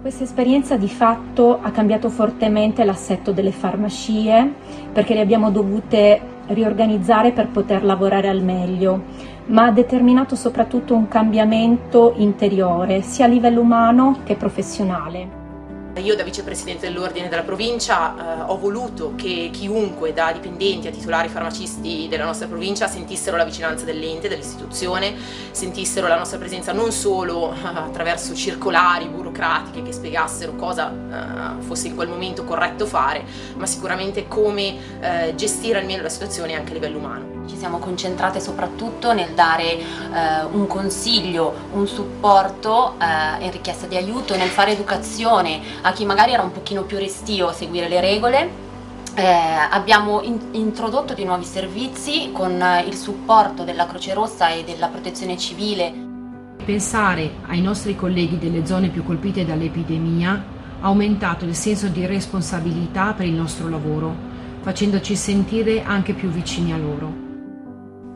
Questa 0.00 0.24
esperienza 0.24 0.76
di 0.76 0.88
fatto 0.88 1.60
ha 1.62 1.70
cambiato 1.70 2.10
fortemente 2.10 2.82
l'assetto 2.82 3.30
delle 3.30 3.52
farmacie 3.52 4.52
perché 4.92 5.14
le 5.14 5.20
abbiamo 5.20 5.52
dovute 5.52 6.20
riorganizzare 6.48 7.30
per 7.30 7.50
poter 7.50 7.84
lavorare 7.84 8.26
al 8.26 8.42
meglio 8.42 9.04
ma 9.46 9.66
ha 9.66 9.70
determinato 9.70 10.34
soprattutto 10.34 10.96
un 10.96 11.06
cambiamento 11.06 12.14
interiore, 12.16 13.02
sia 13.02 13.26
a 13.26 13.28
livello 13.28 13.60
umano 13.60 14.18
che 14.24 14.34
professionale. 14.34 15.41
Io 16.00 16.16
da 16.16 16.22
vicepresidente 16.22 16.88
dell'ordine 16.88 17.28
della 17.28 17.42
provincia 17.42 18.40
eh, 18.40 18.50
ho 18.50 18.58
voluto 18.58 19.12
che 19.14 19.50
chiunque, 19.52 20.12
da 20.12 20.32
dipendenti 20.32 20.88
a 20.88 20.90
titolari 20.90 21.28
farmacisti 21.28 22.06
della 22.08 22.24
nostra 22.24 22.46
provincia, 22.46 22.88
sentissero 22.88 23.36
la 23.36 23.44
vicinanza 23.44 23.84
dell'ente, 23.84 24.28
dell'istituzione, 24.28 25.14
sentissero 25.50 26.08
la 26.08 26.16
nostra 26.16 26.38
presenza 26.38 26.72
non 26.72 26.92
solo 26.92 27.52
eh, 27.52 27.56
attraverso 27.62 28.34
circolari 28.34 29.06
burocratiche 29.06 29.82
che 29.82 29.92
spiegassero 29.92 30.56
cosa 30.56 31.58
eh, 31.58 31.62
fosse 31.62 31.88
in 31.88 31.94
quel 31.94 32.08
momento 32.08 32.44
corretto 32.44 32.86
fare, 32.86 33.24
ma 33.56 33.66
sicuramente 33.66 34.26
come 34.26 34.76
eh, 35.00 35.34
gestire 35.34 35.78
al 35.78 35.84
meglio 35.84 36.02
la 36.02 36.08
situazione 36.08 36.54
anche 36.54 36.70
a 36.70 36.74
livello 36.74 36.98
umano. 36.98 37.31
Ci 37.46 37.56
siamo 37.56 37.78
concentrate 37.78 38.40
soprattutto 38.40 39.12
nel 39.12 39.30
dare 39.34 39.78
eh, 39.78 39.84
un 40.52 40.66
consiglio, 40.66 41.52
un 41.72 41.86
supporto 41.86 42.94
eh, 42.98 43.44
in 43.44 43.50
richiesta 43.50 43.86
di 43.86 43.96
aiuto, 43.96 44.36
nel 44.36 44.48
fare 44.48 44.72
educazione 44.72 45.60
a 45.82 45.92
chi 45.92 46.04
magari 46.04 46.32
era 46.32 46.42
un 46.42 46.52
pochino 46.52 46.82
più 46.82 46.98
restio 46.98 47.48
a 47.48 47.52
seguire 47.52 47.88
le 47.88 48.00
regole. 48.00 48.70
Eh, 49.14 49.24
abbiamo 49.24 50.22
in 50.22 50.38
introdotto 50.52 51.14
dei 51.14 51.24
nuovi 51.24 51.44
servizi 51.44 52.30
con 52.32 52.60
eh, 52.60 52.84
il 52.86 52.94
supporto 52.94 53.64
della 53.64 53.86
Croce 53.86 54.14
Rossa 54.14 54.48
e 54.48 54.64
della 54.64 54.86
Protezione 54.86 55.36
Civile. 55.36 55.92
Pensare 56.64 57.32
ai 57.48 57.60
nostri 57.60 57.96
colleghi 57.96 58.38
delle 58.38 58.64
zone 58.64 58.88
più 58.88 59.04
colpite 59.04 59.44
dall'epidemia 59.44 60.44
ha 60.80 60.86
aumentato 60.86 61.44
il 61.44 61.54
senso 61.54 61.88
di 61.88 62.06
responsabilità 62.06 63.12
per 63.12 63.26
il 63.26 63.34
nostro 63.34 63.68
lavoro, 63.68 64.14
facendoci 64.62 65.14
sentire 65.16 65.82
anche 65.82 66.14
più 66.14 66.28
vicini 66.28 66.72
a 66.72 66.76
loro. 66.76 67.21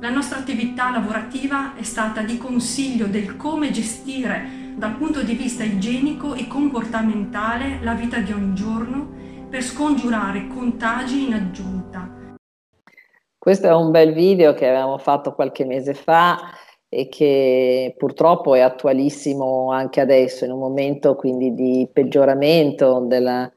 La 0.00 0.10
nostra 0.10 0.38
attività 0.38 0.90
lavorativa 0.90 1.74
è 1.74 1.82
stata 1.82 2.20
di 2.20 2.36
consiglio 2.36 3.06
del 3.06 3.36
come 3.36 3.70
gestire 3.70 4.74
dal 4.76 4.94
punto 4.94 5.22
di 5.22 5.32
vista 5.32 5.64
igienico 5.64 6.34
e 6.34 6.46
comportamentale 6.46 7.78
la 7.82 7.94
vita 7.94 8.18
di 8.18 8.30
ogni 8.30 8.54
giorno 8.54 9.08
per 9.48 9.62
scongiurare 9.62 10.48
contagi 10.48 11.24
in 11.24 11.32
aggiunta. 11.32 12.34
Questo 13.38 13.68
è 13.68 13.74
un 13.74 13.90
bel 13.90 14.12
video 14.12 14.52
che 14.52 14.68
avevamo 14.68 14.98
fatto 14.98 15.32
qualche 15.32 15.64
mese 15.64 15.94
fa 15.94 16.50
e 16.90 17.08
che 17.08 17.94
purtroppo 17.96 18.54
è 18.54 18.60
attualissimo 18.60 19.72
anche 19.72 20.02
adesso, 20.02 20.44
in 20.44 20.52
un 20.52 20.58
momento 20.58 21.16
quindi 21.16 21.54
di 21.54 21.88
peggioramento 21.90 23.00
della, 23.00 23.50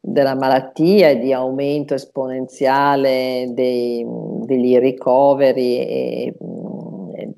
della 0.00 0.34
malattia 0.34 1.10
e 1.10 1.18
di 1.18 1.32
aumento 1.32 1.94
esponenziale 1.94 3.50
dei, 3.52 4.04
degli 4.06 4.78
ricoveri 4.78 5.78
e, 5.78 6.34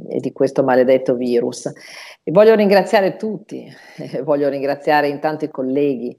e, 0.08 0.20
di 0.20 0.32
questo 0.32 0.62
maledetto 0.62 1.14
virus. 1.14 1.66
E 2.22 2.30
voglio 2.30 2.54
ringraziare 2.54 3.16
tutti, 3.16 3.66
voglio 4.22 4.48
ringraziare 4.48 5.08
intanto 5.08 5.44
i 5.44 5.50
colleghi. 5.50 6.18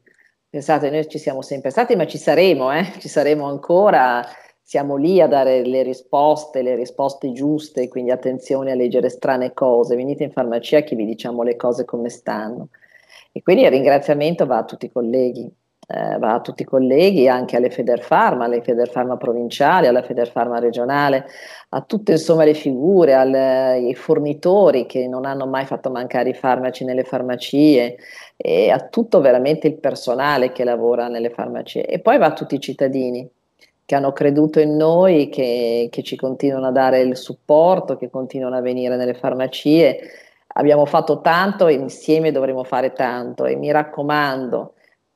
Pensate, 0.50 0.90
noi 0.90 1.08
ci 1.08 1.18
siamo 1.18 1.42
sempre 1.42 1.72
stati, 1.72 1.96
ma 1.96 2.06
ci 2.06 2.18
saremo, 2.18 2.72
eh? 2.72 2.92
ci 3.00 3.08
saremo 3.08 3.48
ancora 3.48 4.24
siamo 4.66 4.96
lì 4.96 5.22
a 5.22 5.28
dare 5.28 5.64
le 5.66 5.84
risposte, 5.84 6.62
le 6.62 6.76
risposte 6.76 7.32
giuste, 7.32 7.90
quindi 7.90 8.12
attenzione 8.12 8.72
a 8.72 8.76
leggere 8.76 9.10
strane 9.10 9.54
cose, 9.54 9.96
venite 9.96 10.24
in 10.24 10.32
farmacia 10.32 10.82
che 10.82 10.96
vi 10.96 11.06
diciamo 11.06 11.44
le 11.44 11.56
cose 11.58 11.86
come 11.86 12.10
stanno. 12.10 12.70
E 13.32 13.44
quindi 13.44 13.64
il 13.64 13.70
ringraziamento 13.70 14.46
va 14.46 14.58
a 14.58 14.64
tutti 14.64 14.86
i 14.86 14.92
colleghi, 14.92 15.52
eh, 15.88 16.18
va 16.18 16.34
a 16.34 16.42
tutti 16.42 16.62
i 16.62 16.66
colleghi, 16.66 17.28
anche 17.28 17.58
alle 17.58 17.70
Federfarma, 17.70 18.46
alle 18.46 18.62
Federfarma 18.62 19.18
provinciali, 19.18 19.88
alla 19.88 20.02
Federfarma 20.02 20.60
regionale, 20.60 21.26
a 21.70 21.82
tutte 21.82 22.14
insomma 22.14 22.44
le 22.46 22.54
figure, 22.54 23.16
ai 23.16 23.94
fornitori 23.96 24.86
che 24.86 25.08
non 25.08 25.26
hanno 25.26 25.46
mai 25.46 25.66
fatto 25.66 25.90
mancare 25.90 26.30
i 26.30 26.34
farmaci 26.34 26.86
nelle 26.86 27.04
farmacie 27.04 27.98
e 28.38 28.70
a 28.70 28.80
tutto 28.80 29.22
veramente 29.22 29.68
il 29.68 29.76
personale 29.76 30.52
che 30.52 30.64
lavora 30.64 31.08
nelle 31.08 31.30
farmacie. 31.30 31.86
E 31.86 32.00
poi 32.00 32.18
va 32.18 32.28
a 32.28 32.34
tutti 32.34 32.56
i 32.56 32.60
cittadini 32.60 33.30
che 33.86 33.96
hanno 33.96 34.14
creduto 34.14 34.60
in 34.60 34.76
noi, 34.76 35.30
che, 35.30 35.90
che 35.92 36.04
ci 36.04 36.16
continuano 36.16 36.68
a 36.68 36.72
dare 36.72 37.02
il 37.02 37.18
supporto, 37.18 37.98
che 37.98 38.10
continuano 38.10 38.56
a 38.56 38.62
venire 38.62 38.96
nelle 38.96 39.14
farmacie. 39.14 40.00
Abbiamo 40.56 40.86
fatto 40.86 41.20
tanto 41.22 41.68
e 41.68 41.74
insieme 41.74 42.32
dovremo 42.32 42.64
fare 42.64 42.94
tanto 42.94 43.46
e 43.46 43.56
mi 43.56 43.72
raccomando, 43.72 44.74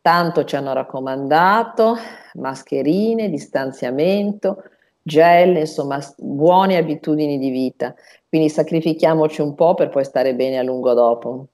tanto 0.08 0.46
ci 0.46 0.56
hanno 0.56 0.72
raccomandato, 0.72 1.98
mascherine, 2.36 3.30
distanziamento, 3.30 4.64
gel, 5.02 5.58
insomma 5.58 6.00
buone 6.16 6.78
abitudini 6.78 7.38
di 7.38 7.50
vita. 7.50 7.94
Quindi 8.30 8.48
sacrifichiamoci 8.48 9.42
un 9.42 9.54
po' 9.54 9.74
per 9.74 9.90
poi 9.90 10.06
stare 10.06 10.34
bene 10.34 10.60
a 10.60 10.64
lungo 10.64 10.94
dopo. 10.94 11.48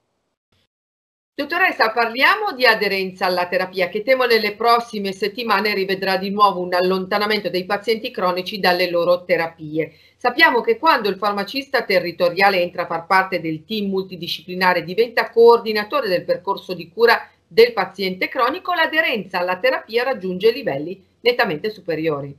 Dottoressa, 1.35 1.89
parliamo 1.89 2.51
di 2.55 2.67
aderenza 2.67 3.25
alla 3.25 3.47
terapia 3.47 3.89
che 3.89 4.03
temo 4.03 4.25
nelle 4.25 4.53
prossime 4.53 5.13
settimane 5.13 5.73
rivedrà 5.73 6.17
di 6.17 6.29
nuovo 6.29 6.61
un 6.61 6.75
allontanamento 6.75 7.49
dei 7.49 7.65
pazienti 7.65 8.11
cronici 8.11 8.59
dalle 8.59 8.87
loro 8.87 9.23
terapie. 9.23 9.93
Sappiamo 10.15 10.61
che 10.61 10.77
quando 10.77 11.09
il 11.09 11.17
farmacista 11.17 11.81
territoriale 11.81 12.61
entra 12.61 12.83
a 12.83 12.85
far 12.85 13.07
parte 13.07 13.41
del 13.41 13.65
team 13.65 13.89
multidisciplinare 13.89 14.83
diventa 14.83 15.31
coordinatore 15.31 16.07
del 16.07 16.23
percorso 16.23 16.75
di 16.75 16.91
cura 16.91 17.19
del 17.53 17.71
paziente 17.71 18.29
cronico, 18.29 18.73
l'aderenza 18.73 19.37
alla 19.37 19.57
terapia 19.57 20.03
raggiunge 20.03 20.51
livelli 20.51 20.99
nettamente 21.21 21.69
superiori. 21.69 22.35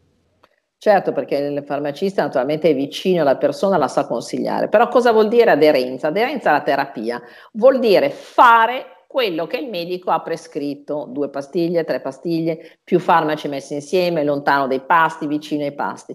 Certo, 0.76 1.12
perché 1.12 1.36
il 1.36 1.62
farmacista 1.64 2.22
naturalmente 2.22 2.68
è 2.68 2.74
vicino 2.74 3.22
alla 3.22 3.36
persona, 3.36 3.78
la 3.78 3.88
sa 3.88 4.06
consigliare. 4.06 4.68
Però 4.68 4.88
cosa 4.88 5.12
vuol 5.12 5.28
dire 5.28 5.52
aderenza? 5.52 6.08
Aderenza 6.08 6.50
alla 6.50 6.62
terapia 6.62 7.22
vuol 7.52 7.78
dire 7.78 8.10
fare 8.10 9.04
quello 9.06 9.46
che 9.46 9.58
il 9.58 9.68
medico 9.68 10.10
ha 10.10 10.20
prescritto, 10.20 11.06
due 11.08 11.30
pastiglie, 11.30 11.84
tre 11.84 12.00
pastiglie, 12.00 12.80
più 12.82 12.98
farmaci 12.98 13.46
messi 13.46 13.74
insieme, 13.74 14.24
lontano 14.24 14.66
dai 14.66 14.80
pasti, 14.80 15.28
vicino 15.28 15.62
ai 15.62 15.72
pasti. 15.72 16.14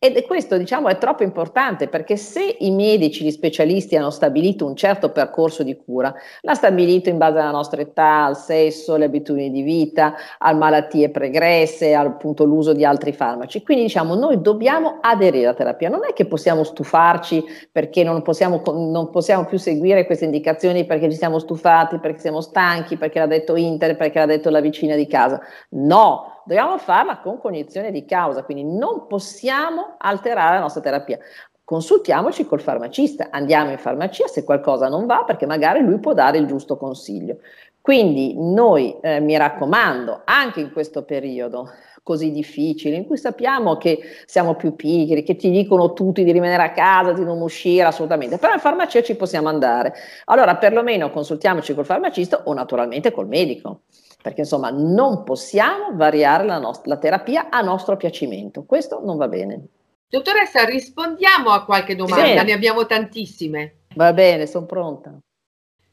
Ed 0.00 0.24
questo 0.26 0.56
diciamo 0.56 0.86
è 0.86 0.96
troppo 0.96 1.24
importante 1.24 1.88
perché 1.88 2.16
se 2.16 2.54
i 2.60 2.70
medici, 2.70 3.24
gli 3.24 3.32
specialisti 3.32 3.96
hanno 3.96 4.10
stabilito 4.10 4.64
un 4.64 4.76
certo 4.76 5.10
percorso 5.10 5.64
di 5.64 5.74
cura, 5.74 6.14
l'ha 6.42 6.54
stabilito 6.54 7.08
in 7.08 7.18
base 7.18 7.40
alla 7.40 7.50
nostra 7.50 7.80
età, 7.80 8.26
al 8.26 8.36
sesso, 8.36 8.94
alle 8.94 9.06
abitudini 9.06 9.50
di 9.50 9.62
vita, 9.62 10.14
a 10.38 10.52
malattie 10.52 11.10
pregresse, 11.10 11.96
appunto 11.96 12.44
l'uso 12.44 12.74
di 12.74 12.84
altri 12.84 13.12
farmaci. 13.12 13.64
Quindi 13.64 13.82
diciamo 13.82 14.14
noi 14.14 14.40
dobbiamo 14.40 14.98
aderire 15.00 15.46
alla 15.46 15.56
terapia, 15.56 15.88
non 15.88 16.02
è 16.08 16.12
che 16.12 16.26
possiamo 16.26 16.62
stufarci 16.62 17.42
perché 17.72 18.04
non 18.04 18.22
possiamo, 18.22 18.62
non 18.66 19.10
possiamo 19.10 19.46
più 19.46 19.58
seguire 19.58 20.06
queste 20.06 20.26
indicazioni 20.26 20.84
perché 20.86 21.10
ci 21.10 21.16
siamo 21.16 21.40
stufati, 21.40 21.98
perché 21.98 22.20
siamo 22.20 22.40
stanchi, 22.40 22.96
perché 22.96 23.18
l'ha 23.18 23.26
detto 23.26 23.56
Inter, 23.56 23.96
perché 23.96 24.20
l'ha 24.20 24.26
detto 24.26 24.48
la 24.48 24.60
vicina 24.60 24.94
di 24.94 25.08
casa. 25.08 25.40
No, 25.70 26.37
dobbiamo 26.48 26.78
farla 26.78 27.18
con 27.18 27.38
cognizione 27.38 27.92
di 27.92 28.06
causa, 28.06 28.42
quindi 28.42 28.64
non 28.64 29.06
possiamo 29.06 29.96
alterare 29.98 30.54
la 30.54 30.60
nostra 30.60 30.80
terapia. 30.80 31.18
Consultiamoci 31.62 32.46
col 32.46 32.62
farmacista, 32.62 33.28
andiamo 33.30 33.70
in 33.70 33.76
farmacia 33.76 34.26
se 34.26 34.44
qualcosa 34.44 34.88
non 34.88 35.04
va 35.04 35.24
perché 35.24 35.44
magari 35.44 35.80
lui 35.80 35.98
può 35.98 36.14
dare 36.14 36.38
il 36.38 36.46
giusto 36.46 36.78
consiglio. 36.78 37.40
Quindi 37.82 38.34
noi, 38.38 38.98
eh, 39.02 39.20
mi 39.20 39.36
raccomando, 39.36 40.22
anche 40.24 40.60
in 40.60 40.72
questo 40.72 41.04
periodo 41.04 41.70
così 42.02 42.30
difficile, 42.30 42.96
in 42.96 43.04
cui 43.04 43.18
sappiamo 43.18 43.76
che 43.76 43.98
siamo 44.24 44.54
più 44.54 44.74
piccoli, 44.74 45.22
che 45.22 45.36
ti 45.36 45.50
dicono 45.50 45.92
tutti 45.92 46.24
di 46.24 46.32
rimanere 46.32 46.62
a 46.62 46.72
casa, 46.72 47.12
di 47.12 47.22
non 47.22 47.42
uscire 47.42 47.84
assolutamente, 47.84 48.38
però 48.38 48.54
in 48.54 48.60
farmacia 48.60 49.02
ci 49.02 49.14
possiamo 49.14 49.48
andare. 49.48 49.92
Allora 50.24 50.56
perlomeno 50.56 51.10
consultiamoci 51.10 51.74
col 51.74 51.84
farmacista 51.84 52.44
o 52.44 52.54
naturalmente 52.54 53.10
col 53.10 53.28
medico 53.28 53.82
perché 54.20 54.40
insomma 54.40 54.70
non 54.70 55.22
possiamo 55.22 55.94
variare 55.94 56.44
la, 56.44 56.58
nostra, 56.58 56.94
la 56.94 56.98
terapia 56.98 57.48
a 57.50 57.60
nostro 57.60 57.96
piacimento, 57.96 58.64
questo 58.64 59.00
non 59.02 59.16
va 59.16 59.28
bene. 59.28 59.66
Dottoressa, 60.08 60.64
rispondiamo 60.64 61.50
a 61.50 61.64
qualche 61.64 61.94
domanda, 61.94 62.40
sì. 62.40 62.46
ne 62.46 62.52
abbiamo 62.52 62.86
tantissime. 62.86 63.80
Va 63.94 64.12
bene, 64.12 64.46
sono 64.46 64.66
pronta. 64.66 65.18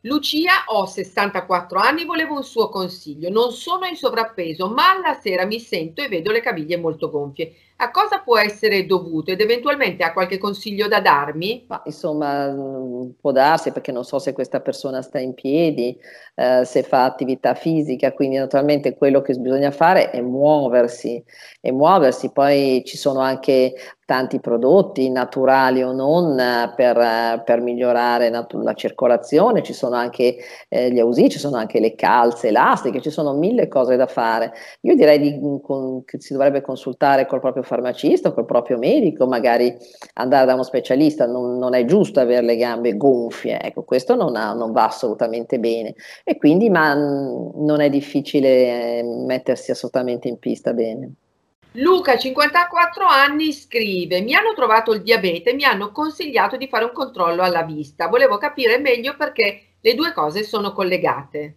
Lucia, 0.01 0.65
ho 0.67 0.85
64 0.85 1.79
anni, 1.79 2.05
volevo 2.05 2.35
un 2.35 2.43
suo 2.43 2.69
consiglio. 2.69 3.29
Non 3.29 3.51
sono 3.51 3.85
in 3.85 3.95
sovrappeso, 3.95 4.69
ma 4.69 4.91
alla 4.91 5.19
sera 5.19 5.45
mi 5.45 5.59
sento 5.59 6.01
e 6.01 6.07
vedo 6.07 6.31
le 6.31 6.41
caviglie 6.41 6.77
molto 6.77 7.09
gonfie. 7.09 7.53
A 7.77 7.91
cosa 7.91 8.21
può 8.23 8.37
essere 8.37 8.85
dovuto 8.85 9.31
ed 9.31 9.41
eventualmente 9.41 10.03
ha 10.03 10.13
qualche 10.13 10.37
consiglio 10.37 10.87
da 10.87 11.01
darmi? 11.01 11.65
Ma, 11.67 11.81
insomma, 11.85 12.49
mm, 12.49 13.09
può 13.19 13.33
darsi 13.33 13.71
perché 13.73 13.91
non 13.91 14.05
so 14.05 14.17
se 14.17 14.31
questa 14.31 14.61
persona 14.61 15.01
sta 15.01 15.19
in 15.19 15.33
piedi, 15.33 15.97
eh, 16.35 16.63
se 16.63 16.83
fa 16.83 17.03
attività 17.03 17.53
fisica, 17.53 18.13
quindi 18.13 18.37
naturalmente 18.37 18.95
quello 18.95 19.21
che 19.21 19.33
bisogna 19.35 19.71
fare 19.71 20.09
è 20.09 20.21
muoversi 20.21 21.21
e 21.59 21.71
muoversi. 21.73 22.31
Poi 22.31 22.81
ci 22.85 22.95
sono 22.95 23.19
anche 23.19 23.73
tanti 24.05 24.39
prodotti 24.39 25.09
naturali 25.09 25.81
o 25.81 25.91
non 25.91 26.35
per, 26.75 27.41
per 27.43 27.61
migliorare 27.61 28.29
la 28.29 28.73
circolazione, 28.75 29.63
ci 29.63 29.73
sono 29.73 29.95
anche 29.95 30.37
eh, 30.69 30.91
gli 30.91 30.99
ausi, 30.99 31.29
ci 31.29 31.39
sono 31.39 31.57
anche 31.57 31.79
le 31.79 31.95
calze 31.95 32.49
elastiche, 32.49 33.01
ci 33.01 33.09
sono 33.09 33.33
mille 33.33 33.67
cose 33.67 33.95
da 33.95 34.05
fare. 34.05 34.53
Io 34.81 34.95
direi 34.95 35.19
di, 35.19 35.59
con, 35.61 36.03
che 36.05 36.21
si 36.21 36.33
dovrebbe 36.33 36.61
consultare 36.61 37.25
col 37.25 37.39
proprio 37.39 37.63
farmacista, 37.63 38.31
col 38.31 38.45
proprio 38.45 38.77
medico, 38.77 39.25
magari 39.25 39.75
andare 40.13 40.45
da 40.45 40.53
uno 40.53 40.63
specialista, 40.63 41.25
non, 41.25 41.57
non 41.57 41.73
è 41.73 41.85
giusto 41.85 42.19
avere 42.19 42.45
le 42.45 42.57
gambe 42.57 42.95
gonfie, 42.95 43.59
ecco, 43.59 43.83
questo 43.83 44.15
non, 44.15 44.35
ha, 44.35 44.53
non 44.53 44.71
va 44.71 44.85
assolutamente 44.85 45.59
bene 45.59 45.95
e 46.23 46.37
quindi 46.37 46.69
ma, 46.69 46.93
non 46.93 47.81
è 47.81 47.89
difficile 47.89 48.99
eh, 48.99 49.03
mettersi 49.03 49.71
assolutamente 49.71 50.27
in 50.27 50.37
pista 50.37 50.73
bene. 50.73 51.13
Luca, 51.77 52.17
54 52.17 53.05
anni, 53.05 53.51
scrive: 53.51 54.21
Mi 54.21 54.33
hanno 54.33 54.53
trovato 54.53 54.93
il 54.93 55.01
diabete, 55.01 55.53
mi 55.53 55.65
hanno 55.65 55.91
consigliato 55.91 56.55
di 56.55 56.67
fare 56.67 56.85
un 56.85 56.93
controllo 56.93 57.41
alla 57.43 57.63
vista. 57.63 58.07
Volevo 58.07 58.37
capire 58.37 58.77
meglio 58.79 59.15
perché 59.17 59.75
le 59.81 59.93
due 59.93 60.13
cose 60.13 60.43
sono 60.43 60.71
collegate. 60.71 61.55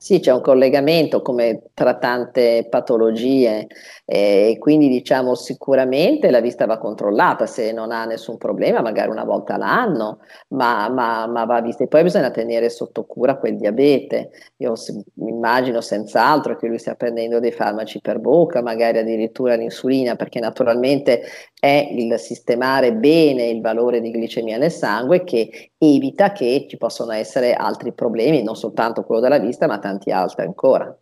Sì, 0.00 0.20
c'è 0.20 0.32
un 0.32 0.40
collegamento 0.42 1.22
come 1.22 1.70
tra 1.74 1.96
tante 1.98 2.68
patologie 2.70 3.66
e 4.04 4.54
quindi 4.60 4.86
diciamo 4.88 5.34
sicuramente 5.34 6.30
la 6.30 6.40
vista 6.40 6.66
va 6.66 6.78
controllata 6.78 7.46
se 7.46 7.72
non 7.72 7.90
ha 7.90 8.04
nessun 8.04 8.36
problema, 8.36 8.80
magari 8.80 9.10
una 9.10 9.24
volta 9.24 9.56
l'anno, 9.56 10.20
ma, 10.50 10.88
ma, 10.88 11.26
ma 11.26 11.44
va 11.46 11.60
vista. 11.60 11.82
E 11.82 11.88
poi 11.88 12.04
bisogna 12.04 12.30
tenere 12.30 12.70
sotto 12.70 13.06
cura 13.06 13.38
quel 13.38 13.56
diabete. 13.56 14.30
Io 14.58 14.74
mi 15.14 15.30
immagino 15.30 15.80
senz'altro 15.80 16.54
che 16.54 16.68
lui 16.68 16.78
stia 16.78 16.94
prendendo 16.94 17.40
dei 17.40 17.50
farmaci 17.50 18.00
per 18.00 18.20
bocca, 18.20 18.62
magari 18.62 18.98
addirittura 18.98 19.56
l'insulina, 19.56 20.14
perché 20.14 20.38
naturalmente 20.38 21.22
è 21.58 21.88
il 21.90 22.16
sistemare 22.20 22.94
bene 22.94 23.48
il 23.48 23.60
valore 23.60 24.00
di 24.00 24.12
glicemia 24.12 24.58
nel 24.58 24.70
sangue 24.70 25.24
che 25.24 25.72
evita 25.78 26.32
che 26.32 26.66
ci 26.68 26.76
possano 26.76 27.12
essere 27.12 27.54
altri 27.54 27.92
problemi, 27.92 28.42
non 28.42 28.56
soltanto 28.56 29.04
quello 29.04 29.20
della 29.20 29.38
vista, 29.38 29.66
ma 29.66 29.78
tanti 29.78 30.10
altri 30.10 30.44
ancora. 30.44 30.94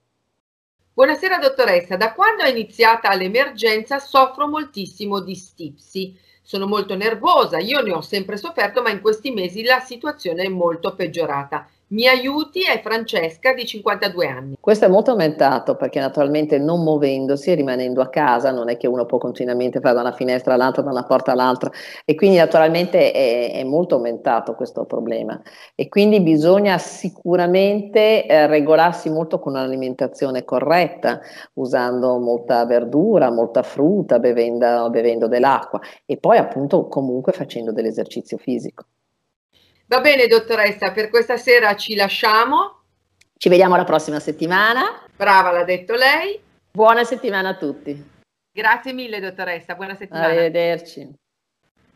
Buonasera 0.93 1.39
dottoressa, 1.39 1.97
da 1.97 2.13
quando 2.13 2.43
è 2.43 2.49
iniziata 2.49 3.15
l'emergenza 3.15 3.99
soffro 3.99 4.49
moltissimo 4.49 5.21
di 5.21 5.35
stipsi. 5.35 6.19
Sono 6.43 6.67
molto 6.67 6.95
nervosa, 6.95 7.59
io 7.59 7.81
ne 7.81 7.93
ho 7.93 8.01
sempre 8.01 8.37
sofferto, 8.37 8.81
ma 8.81 8.91
in 8.91 9.01
questi 9.01 9.31
mesi 9.31 9.65
la 9.65 9.81
situazione 9.81 10.45
è 10.45 10.49
molto 10.49 10.95
peggiorata. 10.95 11.69
Mi 11.89 12.09
aiuti 12.09 12.63
è 12.63 12.81
Francesca 12.83 13.55
di 13.55 13.65
52 13.65 14.27
anni. 14.27 14.57
Questo 14.59 14.87
è 14.87 14.89
molto 14.89 15.13
aumentato 15.13 15.77
perché 15.77 16.01
naturalmente 16.01 16.59
non 16.59 16.83
muovendosi 16.83 17.53
e 17.53 17.55
rimanendo 17.55 18.01
a 18.01 18.09
casa 18.09 18.51
non 18.51 18.69
è 18.69 18.77
che 18.77 18.89
uno 18.89 19.07
può 19.07 19.19
continuamente 19.19 19.79
fare 19.79 19.95
da 19.95 20.01
una 20.01 20.11
finestra 20.11 20.55
all'altra, 20.55 20.83
da 20.83 20.91
una 20.91 21.05
porta 21.05 21.31
all'altra 21.31 21.71
e 22.05 22.17
quindi 22.17 22.39
naturalmente 22.39 23.13
è, 23.13 23.53
è 23.53 23.63
molto 23.63 23.95
aumentato 23.95 24.57
questo 24.57 24.85
problema 24.85 25.41
e 25.77 25.89
quindi 25.89 26.21
bisogna 26.21 26.77
sicuramente 26.79 28.27
eh, 28.27 28.49
regolarsi 28.49 29.09
molto 29.09 29.39
con 29.39 29.53
un'alimentazione 29.53 30.43
corretta, 30.45 31.21
usando 31.53 32.19
molta 32.19 32.67
verdura, 32.67 33.31
molta 33.31 33.63
frutta, 33.63 34.19
bevendo, 34.19 34.91
bevendo 34.91 35.29
dell'acqua 35.29 35.79
e 36.05 36.17
poi 36.17 36.39
appunto 36.39 36.89
comunque 36.89 37.31
facendo 37.31 37.71
dell'esercizio 37.71 38.39
fisico. 38.39 38.87
Va 39.89 40.01
bene, 40.01 40.27
dottoressa, 40.27 40.91
per 40.91 41.11
questa 41.11 41.37
sera 41.37 41.77
ci 41.77 41.95
lasciamo. 41.95 42.81
Ci 43.37 43.49
vediamo 43.49 43.77
la 43.77 43.85
prossima 43.85 44.19
settimana. 44.19 45.05
Brava, 45.15 45.53
l'ha 45.53 45.63
detto 45.63 45.95
lei. 45.95 46.41
Buona 46.73 47.05
settimana 47.05 47.51
a 47.51 47.55
tutti. 47.55 48.15
Grazie 48.51 48.93
mille 48.93 49.21
dottoressa, 49.21 49.77
buona 49.77 49.95
settimana. 49.95 50.27
Arrivederci. 50.27 51.09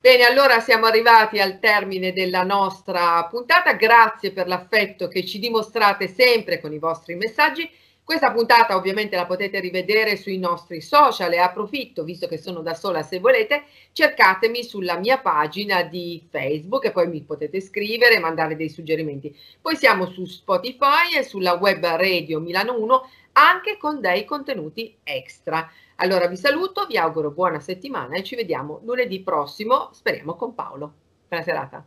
Bene, 0.00 0.22
allora 0.22 0.60
siamo 0.60 0.86
arrivati 0.86 1.40
al 1.40 1.58
termine 1.58 2.12
della 2.12 2.44
nostra 2.44 3.26
puntata. 3.28 3.72
Grazie 3.72 4.32
per 4.32 4.46
l'affetto 4.46 5.08
che 5.08 5.26
ci 5.26 5.40
dimostrate 5.40 6.06
sempre 6.06 6.60
con 6.60 6.72
i 6.72 6.78
vostri 6.78 7.16
messaggi. 7.16 7.68
Questa 8.10 8.32
puntata 8.32 8.74
ovviamente 8.74 9.14
la 9.14 9.24
potete 9.24 9.60
rivedere 9.60 10.16
sui 10.16 10.36
nostri 10.36 10.80
social 10.80 11.32
e 11.32 11.38
approfitto, 11.38 12.02
visto 12.02 12.26
che 12.26 12.38
sono 12.38 12.60
da 12.60 12.74
sola 12.74 13.04
se 13.04 13.20
volete, 13.20 13.66
cercatemi 13.92 14.64
sulla 14.64 14.98
mia 14.98 15.18
pagina 15.18 15.84
di 15.84 16.26
Facebook 16.28 16.86
e 16.86 16.90
poi 16.90 17.06
mi 17.06 17.22
potete 17.22 17.60
scrivere 17.60 18.16
e 18.16 18.18
mandare 18.18 18.56
dei 18.56 18.68
suggerimenti. 18.68 19.32
Poi 19.60 19.76
siamo 19.76 20.06
su 20.06 20.24
Spotify 20.24 21.16
e 21.16 21.22
sulla 21.22 21.52
web 21.52 21.86
radio 21.86 22.40
Milano 22.40 22.76
1 22.80 23.10
anche 23.34 23.76
con 23.76 24.00
dei 24.00 24.24
contenuti 24.24 24.96
extra. 25.04 25.70
Allora 25.94 26.26
vi 26.26 26.36
saluto, 26.36 26.86
vi 26.86 26.98
auguro 26.98 27.30
buona 27.30 27.60
settimana 27.60 28.16
e 28.16 28.24
ci 28.24 28.34
vediamo 28.34 28.80
lunedì 28.82 29.20
prossimo, 29.20 29.90
speriamo 29.92 30.34
con 30.34 30.52
Paolo. 30.56 30.92
Buona 31.28 31.44
serata. 31.44 31.86